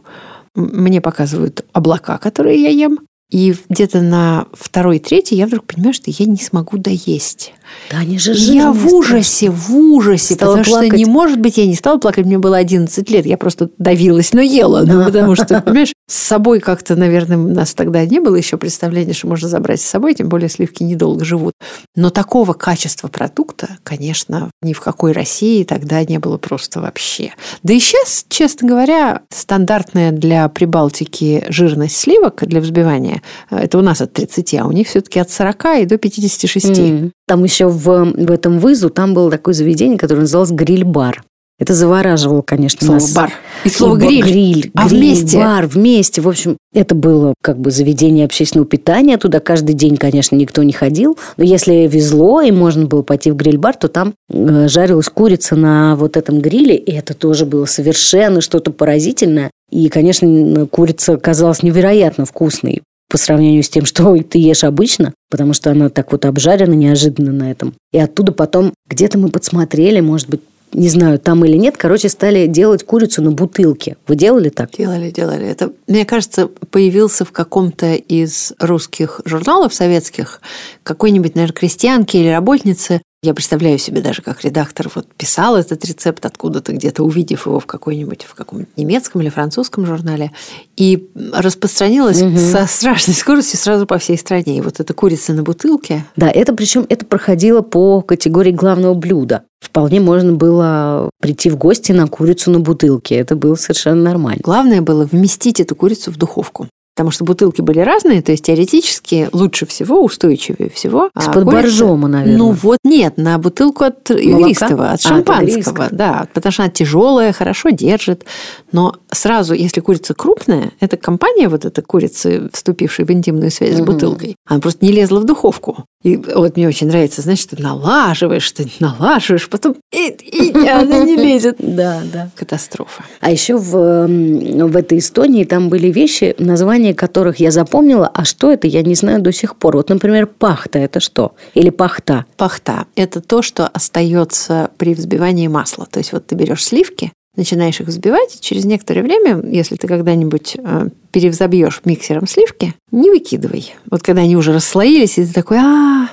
мне 0.55 1.01
показывают 1.01 1.65
облака, 1.73 2.19
которые 2.19 2.63
я 2.63 2.71
ем, 2.71 3.01
и 3.31 3.53
где-то 3.69 4.01
на 4.01 4.47
второй, 4.53 5.01
третий 5.01 5.35
я 5.35 5.47
вдруг 5.47 5.67
понимаю, 5.67 5.93
что 5.93 6.09
я 6.11 6.25
не 6.27 6.37
смогу 6.37 6.79
доесть. 6.79 7.53
Да 7.91 7.99
они 7.99 8.19
же 8.19 8.33
жирные, 8.33 8.57
я 8.57 8.73
в 8.73 8.95
ужасе, 8.95 9.51
в 9.51 9.75
ужасе, 9.75 10.35
Стала 10.35 10.59
потому 10.59 10.65
плакать. 10.65 10.91
что 10.91 10.99
не 10.99 11.05
может 11.07 11.41
быть, 11.41 11.57
я 11.57 11.67
не 11.67 11.75
стала 11.75 11.99
плакать, 11.99 12.27
мне 12.27 12.39
было 12.39 12.57
11 12.59 13.11
лет, 13.11 13.27
я 13.27 13.37
просто 13.37 13.71
давилась, 13.79 14.33
но 14.35 14.41
ела, 14.41 14.85
ну, 14.87 15.05
потому 15.05 15.35
что, 15.35 15.61
понимаешь, 15.63 15.93
с 16.07 16.17
собой 16.17 16.61
как-то, 16.61 16.97
наверное, 16.97 17.38
у 17.38 17.49
нас 17.49 17.73
тогда 17.73 18.05
не 18.05 18.21
было 18.21 18.37
еще 18.37 18.59
представления, 18.59 19.14
что 19.14 19.27
можно 19.27 19.49
забрать 19.49 19.81
с 19.81 19.85
собой, 19.85 20.14
тем 20.14 20.29
более 20.29 20.51
сливки 20.51 20.83
недолго 20.83 21.25
живут. 21.25 21.55
Но 21.97 22.11
такого 22.11 22.53
качества 22.53 23.09
продукта, 23.09 23.79
конечно, 23.83 24.51
ни 24.61 24.75
в 24.75 24.81
какой 24.81 25.12
России 25.12 25.64
тогда 25.64 26.05
не 26.05 26.19
было 26.19 26.37
просто 26.37 26.81
вообще. 26.81 27.33
Да 27.62 27.73
и 27.73 27.81
сейчас, 27.81 28.27
честно 28.29 28.69
говоря, 28.69 29.23
стандартная 29.31 30.12
для 30.12 30.49
Прибалтики 30.49 31.45
жирность 31.49 31.97
сливок 31.97 32.47
для 32.47 32.61
взбивания, 32.61 33.23
э, 33.51 33.61
это 33.61 33.79
у 33.79 33.83
нас 33.83 34.03
от 34.03 34.12
30, 34.12 34.55
а 34.57 34.67
у 34.67 34.73
них 34.73 34.88
все-таки 34.88 35.19
от 35.21 35.31
40 35.31 35.64
и 35.81 35.87
до 35.87 35.97
56. 35.97 36.79
М. 36.79 37.12
Там 37.27 37.45
еще 37.45 37.69
в, 37.69 37.83
в 37.83 38.31
этом 38.31 38.59
вызу 38.59 38.90
там 38.90 39.14
было 39.14 39.31
такое 39.31 39.55
заведение, 39.55 39.99
которое 39.99 40.21
называлось 40.21 40.51
гриль-бар. 40.51 41.25
Это 41.59 41.73
завораживало, 41.73 42.43
конечно, 42.43 42.85
Слово 42.85 42.99
нас. 42.99 43.12
«бар». 43.12 43.33
И 43.64 43.69
слово 43.69 43.97
И 43.97 44.21
«гриль». 44.21 44.23
гриль, 44.23 44.71
А 44.75 44.88
гриль, 44.88 45.01
вместе? 45.01 45.38
бар, 45.38 45.67
вместе. 45.67 46.21
В 46.21 46.29
общем, 46.29 46.57
это 46.75 46.97
было 46.97 47.35
как 47.43 47.59
бы 47.61 47.71
заведение 47.71 48.25
общественного 48.25 48.67
питания. 48.67 49.17
Туда 49.19 49.38
каждый 49.38 49.75
день, 49.75 49.97
конечно, 49.97 50.35
никто 50.35 50.64
не 50.64 50.73
ходил. 50.73 51.17
Но 51.37 51.45
если 51.45 51.87
везло 51.87 52.40
и 52.40 52.51
можно 52.51 52.87
было 52.87 53.03
пойти 53.03 53.31
в 53.31 53.37
гриль-бар, 53.37 53.77
то 53.77 53.87
там 53.87 54.14
э, 54.31 54.67
жарилась 54.69 55.09
курица 55.09 55.55
на 55.55 55.95
вот 55.95 56.17
этом 56.17 56.40
гриле. 56.40 56.77
И 56.77 56.93
это 56.93 57.14
тоже 57.14 57.47
было 57.47 57.67
совершенно 57.67 58.40
что-то 58.40 58.73
поразительное. 58.73 59.51
И, 59.71 59.88
конечно, 59.88 60.67
курица 60.67 61.17
казалась 61.19 61.62
невероятно 61.62 62.25
вкусной 62.27 62.83
по 63.09 63.17
сравнению 63.17 63.62
с 63.62 63.69
тем, 63.69 63.85
что 63.87 64.17
ты 64.25 64.38
ешь 64.38 64.64
обычно, 64.64 65.14
потому 65.31 65.53
что 65.53 65.71
она 65.71 65.88
так 65.88 66.11
вот 66.11 66.25
обжарена 66.25 66.73
неожиданно 66.75 67.31
на 67.31 67.53
этом. 67.53 67.75
И 67.93 67.99
оттуда 67.99 68.33
потом 68.33 68.75
где-то 68.88 69.19
мы 69.19 69.29
подсмотрели, 69.29 70.01
может 70.01 70.29
быть, 70.29 70.40
не 70.75 70.89
знаю, 70.89 71.19
там 71.19 71.45
или 71.45 71.57
нет, 71.57 71.77
короче, 71.77 72.09
стали 72.09 72.47
делать 72.47 72.85
курицу 72.85 73.23
на 73.23 73.31
бутылке. 73.31 73.97
Вы 74.07 74.17
делали 74.17 74.49
так? 74.49 74.71
Делали, 74.73 75.11
делали. 75.11 75.47
Это, 75.47 75.73
мне 75.87 76.05
кажется, 76.05 76.49
появился 76.49 77.25
в 77.25 77.33
каком-то 77.33 77.95
из 77.95 78.53
русских 78.59 79.21
журналов 79.25 79.73
советских 79.73 80.41
какой-нибудь, 80.83 81.37
наверное, 81.37 81.55
крестьянки 81.55 82.17
или 82.17 82.29
работницы. 82.29 83.03
Я 83.25 83.33
представляю 83.33 83.79
себе 83.79 84.03
даже, 84.03 84.21
как 84.21 84.45
редактор 84.45 84.91
вот 84.95 85.07
писал 85.17 85.57
этот 85.57 85.83
рецепт 85.87 86.27
откуда-то, 86.27 86.75
где-то 86.75 87.03
увидев 87.03 87.47
его 87.47 87.59
в 87.59 87.65
какой-нибудь, 87.65 88.25
в 88.25 88.35
каком-нибудь 88.35 88.77
немецком 88.77 89.23
или 89.23 89.31
французском 89.31 89.87
журнале, 89.87 90.31
и 90.77 91.09
распространилось 91.33 92.21
Мгм. 92.21 92.37
со 92.37 92.67
страшной 92.67 93.15
скоростью 93.17 93.59
сразу 93.59 93.87
по 93.87 93.97
всей 93.97 94.19
стране. 94.19 94.59
И 94.59 94.61
вот 94.61 94.79
эта 94.79 94.93
курица 94.93 95.33
на 95.33 95.43
бутылке, 95.43 96.05
Да, 96.17 96.29
это 96.29 96.55
причем 96.55 96.85
это 96.91 97.07
проходило 97.07 97.63
по 97.63 98.03
категории 98.03 98.53
главного 98.53 98.93
блюда. 98.93 99.45
Вполне 99.59 100.01
можно 100.01 100.35
было 100.35 101.09
прийти 101.23 101.49
в 101.49 101.57
гости 101.57 101.93
на 101.93 102.07
курицу 102.07 102.51
на 102.51 102.61
бутылке. 102.61 103.15
Это 103.15 103.37
было 103.37 103.55
совершенно 103.55 104.03
нормально. 104.03 104.43
главное 104.45 104.83
было 104.83 105.09
вместить 105.11 105.61
эту 105.61 105.75
курицу 105.75 106.11
в 106.11 106.19
духовку. 106.19 106.69
Потому 106.95 107.11
что 107.11 107.25
бутылки 107.25 107.61
были 107.61 107.81
разные, 107.81 108.23
то 108.23 108.31
есть 108.31 108.45
теоретически 108.45 109.29
лучше 109.33 109.67
всего, 109.67 110.05
устойчивее 110.05 110.71
всего. 110.71 111.11
С 111.19 111.27
под 111.27 111.45
боржома, 111.45 112.07
наверное. 112.07 112.39
Ну 112.39 112.53
вот 112.53 112.79
нет, 112.85 113.17
на 113.17 113.37
бутылку 113.39 113.85
от 113.85 114.11
игристого, 114.11 114.93
от 114.93 115.05
а, 115.05 115.09
шампанского. 115.09 115.87
От 115.87 115.93
да, 115.93 116.29
потому 116.33 116.53
что 116.53 116.63
она 116.63 116.71
тяжелая, 116.71 117.33
хорошо 117.33 117.71
держит. 117.71 118.25
Но 118.71 118.95
сразу, 119.11 119.55
если 119.55 119.81
курица 119.81 120.15
крупная, 120.15 120.71
эта 120.79 120.97
компания, 120.97 121.49
вот 121.49 121.65
эта 121.65 121.83
курица, 121.83 122.49
вступившая 122.53 123.07
в 123.07 123.11
интимную 123.11 123.51
связь 123.51 123.75
угу. 123.75 123.83
с 123.83 123.87
бутылкой, 123.87 124.37
она 124.47 124.61
просто 124.61 124.85
не 124.85 124.93
лезла 124.93 125.19
в 125.19 125.25
духовку. 125.25 125.87
И 126.05 126.17
вот 126.17 126.57
мне 126.57 126.69
очень 126.69 126.89
нравится, 126.89 127.23
значит, 127.23 127.51
ты 127.51 127.63
налаживаешь, 127.63 128.51
ты 128.53 128.69
налаживаешь, 128.79 129.49
потом 129.49 129.77
и, 129.91 130.11
и 130.11 130.69
она 130.69 130.99
не 131.01 131.17
лезет. 131.17 131.57
Да, 131.75 132.03
да. 132.13 132.31
Катастрофа. 132.37 133.05
А 133.21 133.33
еще 133.33 133.57
в, 133.57 134.07
в 134.07 134.77
этой 134.77 134.99
Эстонии 134.99 135.45
там 135.45 135.71
были 135.71 135.89
вещи, 135.89 136.37
названия 136.39 136.84
которых 136.92 137.38
я 137.40 137.51
запомнила, 137.51 138.11
а 138.12 138.25
что 138.25 138.53
это, 138.53 138.66
я 138.66 138.83
не 138.83 138.94
знаю 138.94 139.23
до 139.23 139.33
сих 139.33 139.57
пор. 139.57 139.77
Вот, 139.77 139.88
например, 139.88 140.27
пахта– 140.27 140.79
это 140.81 141.01
что? 141.01 141.35
Или 141.55 141.70
пахта? 141.70 142.27
Пахта– 142.37 142.87
это 142.97 143.20
то, 143.20 143.42
что 143.42 143.66
остается 143.68 144.70
при 144.77 144.94
взбивании 144.94 145.49
масла. 145.49 145.87
То 145.90 145.99
есть 145.99 146.12
вот 146.12 146.27
ты 146.27 146.35
берешь 146.35 146.64
сливки, 146.64 147.12
начинаешь 147.37 147.81
их 147.81 147.88
взбивать, 147.88 148.37
и 148.37 148.40
через 148.40 148.64
некоторое 148.64 149.03
время, 149.03 149.42
если 149.51 149.77
ты 149.77 149.88
когда-нибудь 149.88 150.57
э, 150.59 150.88
перевзобьешь 151.11 151.81
миксером 151.85 152.27
сливки, 152.27 152.75
не 152.90 153.11
выкидывай. 153.11 153.75
Вот 153.90 154.03
когда 154.03 154.23
они 154.23 154.37
уже 154.37 154.53
расслоились, 154.53 155.18
и 155.18 155.27
ты 155.27 155.33
такой, 155.33 155.59
а, 155.59 156.09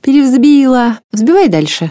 перевзбила, 0.00 1.00
взбивай 1.12 1.48
дальше. 1.48 1.90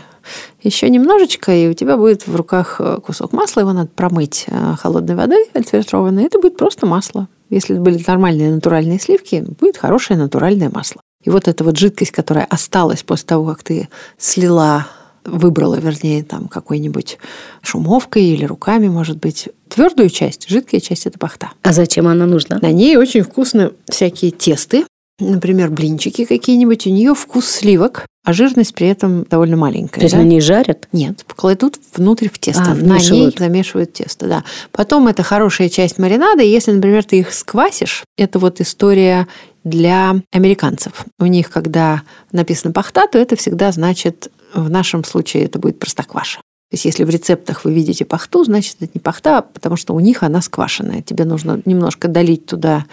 Еще 0.62 0.90
немножечко, 0.90 1.54
и 1.54 1.68
у 1.68 1.74
тебя 1.74 1.98
будет 1.98 2.26
в 2.26 2.36
руках 2.36 2.78
э, 2.80 3.00
кусок 3.06 3.34
масла, 3.34 3.62
его 3.62 3.74
надо 3.74 3.90
промыть 3.94 4.46
э, 4.48 4.76
холодной 4.80 5.16
водой 5.16 5.50
отфильтрованной, 5.54 6.26
это 6.26 6.40
будет 6.40 6.58
просто 6.58 6.86
масло. 6.86 7.28
Если 7.54 7.76
были 7.76 8.04
нормальные 8.06 8.52
натуральные 8.52 9.00
сливки, 9.00 9.46
будет 9.60 9.78
хорошее 9.78 10.20
натуральное 10.20 10.72
масло. 10.72 11.02
И 11.24 11.30
вот 11.30 11.48
эта 11.48 11.64
вот 11.64 11.78
жидкость, 11.78 12.12
которая 12.12 12.46
осталась 12.46 13.04
после 13.04 13.28
того, 13.28 13.46
как 13.46 13.64
ты 13.64 13.90
слила 14.18 14.88
выбрала, 15.24 15.76
вернее, 15.76 16.24
там 16.24 16.48
какой-нибудь 16.48 17.18
шумовкой 17.62 18.24
или 18.26 18.44
руками, 18.44 18.90
может 18.90 19.20
быть, 19.20 19.50
твердую 19.70 20.10
часть, 20.10 20.50
жидкая 20.50 20.82
часть– 20.82 21.06
это 21.08 21.18
пахта. 21.18 21.52
А 21.62 21.72
зачем 21.72 22.08
она 22.08 22.26
нужна? 22.26 22.60
На 22.62 22.72
ней 22.72 22.98
очень 22.98 23.22
вкусно 23.22 23.72
всякие 23.88 24.32
тесты, 24.32 24.86
например, 25.32 25.70
блинчики 25.70 26.26
какие-нибудь, 26.26 26.88
у 26.88 26.90
нее 26.90 27.14
вкус 27.16 27.46
сливок, 27.46 28.06
а 28.26 28.34
жирность 28.34 28.74
при 28.74 28.88
этом 28.88 29.26
довольно 29.30 29.58
маленькая. 29.58 30.00
То 30.00 30.06
есть 30.06 30.16
да? 30.16 30.22
на 30.22 30.26
ней 30.26 30.40
жарят? 30.40 30.88
Нет, 30.92 31.26
кладут 31.36 31.76
внутрь 31.96 32.30
в 32.30 32.40
тесто. 32.40 32.72
А, 32.72 32.76
на 32.76 32.98
ней 32.98 33.34
замешивают 33.38 33.94
тесто, 33.94 34.28
да. 34.28 34.44
Потом 34.72 35.08
это 35.08 35.24
хорошая 35.24 35.70
часть 35.70 36.00
маринада. 36.00 36.44
И 36.44 36.50
если, 36.50 36.72
например, 36.72 37.04
ты 37.04 37.20
их 37.20 37.34
сквасишь, 37.34 38.04
это 38.18 38.40
вот 38.40 38.62
история 38.62 39.28
для 39.64 40.16
американцев. 40.32 41.06
У 41.20 41.26
них, 41.26 41.50
когда 41.50 42.04
написано 42.32 42.74
пахта, 42.74 43.08
то 43.08 43.18
это 43.18 43.36
всегда 43.36 43.72
значит 43.72 44.32
в 44.54 44.70
нашем 44.70 45.04
случае 45.04 45.46
это 45.46 45.60
будет 45.60 45.80
простокваша. 45.80 46.40
То 46.74 46.76
есть 46.76 46.86
если 46.86 47.04
в 47.04 47.10
рецептах 47.12 47.66
вы 47.66 47.72
видите 47.72 48.04
пахту, 48.04 48.44
значит, 48.44 48.78
это 48.80 48.90
не 48.96 49.00
пахта, 49.00 49.44
потому 49.54 49.76
что 49.76 49.94
у 49.94 50.00
них 50.00 50.24
она 50.24 50.42
сквашенная. 50.42 51.04
Тебе 51.04 51.24
нужно 51.24 51.62
немножко 51.66 52.08
долить 52.08 52.48
туда 52.48 52.86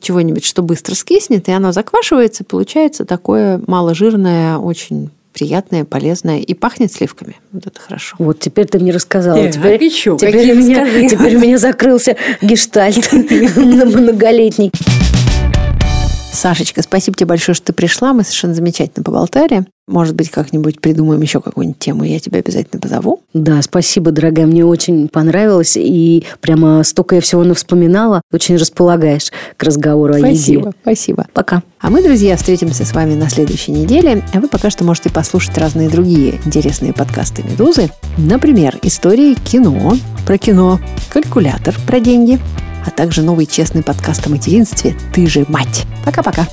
чего-нибудь, 0.00 0.42
что 0.42 0.62
быстро 0.62 0.94
скиснет, 0.94 1.46
и 1.50 1.52
оно 1.52 1.70
заквашивается, 1.70 2.44
и 2.44 2.46
получается 2.46 3.04
такое 3.04 3.60
маложирное, 3.66 4.56
очень 4.56 5.10
приятное, 5.34 5.84
полезное 5.84 6.38
и 6.38 6.54
пахнет 6.54 6.90
сливками. 6.90 7.36
Вот 7.52 7.66
это 7.66 7.78
хорошо. 7.78 8.16
Вот 8.18 8.40
теперь 8.40 8.68
ты 8.68 8.78
мне 8.78 8.90
рассказала. 8.90 9.36
Э, 9.36 9.52
теперь, 9.52 9.84
еще, 9.84 10.16
теперь, 10.18 10.52
у 10.52 10.54
меня, 10.54 11.06
теперь 11.06 11.36
у 11.36 11.40
меня 11.40 11.58
закрылся 11.58 12.16
гештальт 12.40 13.12
многолетний. 13.12 14.72
Сашечка, 16.32 16.80
спасибо 16.80 17.18
тебе 17.18 17.26
большое, 17.26 17.54
что 17.54 17.66
ты 17.66 17.72
пришла. 17.74 18.14
Мы 18.14 18.22
совершенно 18.22 18.54
замечательно 18.54 19.04
поболтали. 19.04 19.66
Может 19.86 20.14
быть, 20.14 20.30
как-нибудь 20.30 20.80
придумаем 20.80 21.20
еще 21.20 21.40
какую-нибудь 21.40 21.78
тему, 21.78 22.04
я 22.04 22.18
тебя 22.18 22.40
обязательно 22.40 22.80
позову. 22.80 23.20
Да, 23.32 23.62
спасибо, 23.62 24.10
дорогая, 24.10 24.46
мне 24.46 24.64
очень 24.64 25.08
понравилось, 25.08 25.76
и 25.76 26.24
прямо 26.40 26.82
столько 26.82 27.16
я 27.16 27.20
всего 27.20 27.54
вспоминала. 27.54 28.22
Очень 28.32 28.56
располагаешь 28.56 29.30
к 29.56 29.62
разговору 29.62 30.14
спасибо, 30.14 30.28
о 30.28 30.32
еде. 30.32 30.42
Спасибо, 30.42 30.74
спасибо. 30.82 31.26
Пока. 31.32 31.62
А 31.80 31.90
мы, 31.90 32.02
друзья, 32.02 32.36
встретимся 32.36 32.84
с 32.84 32.92
вами 32.92 33.14
на 33.14 33.28
следующей 33.30 33.72
неделе, 33.72 34.22
а 34.34 34.40
вы 34.40 34.48
пока 34.48 34.70
что 34.70 34.84
можете 34.84 35.10
послушать 35.10 35.56
разные 35.58 35.88
другие 35.88 36.40
интересные 36.44 36.92
подкасты 36.92 37.42
«Медузы». 37.42 37.90
Например, 38.18 38.76
истории 38.82 39.34
кино, 39.34 39.96
про 40.26 40.38
кино, 40.38 40.80
калькулятор 41.10 41.74
про 41.86 42.00
деньги– 42.00 42.40
а 42.86 42.90
также 42.90 43.22
новый 43.22 43.46
честный 43.46 43.82
подкаст 43.82 44.26
о 44.26 44.30
материнстве 44.30 44.96
«Ты 45.12 45.26
же 45.26 45.44
мать». 45.48 45.84
Пока-пока. 46.04 46.46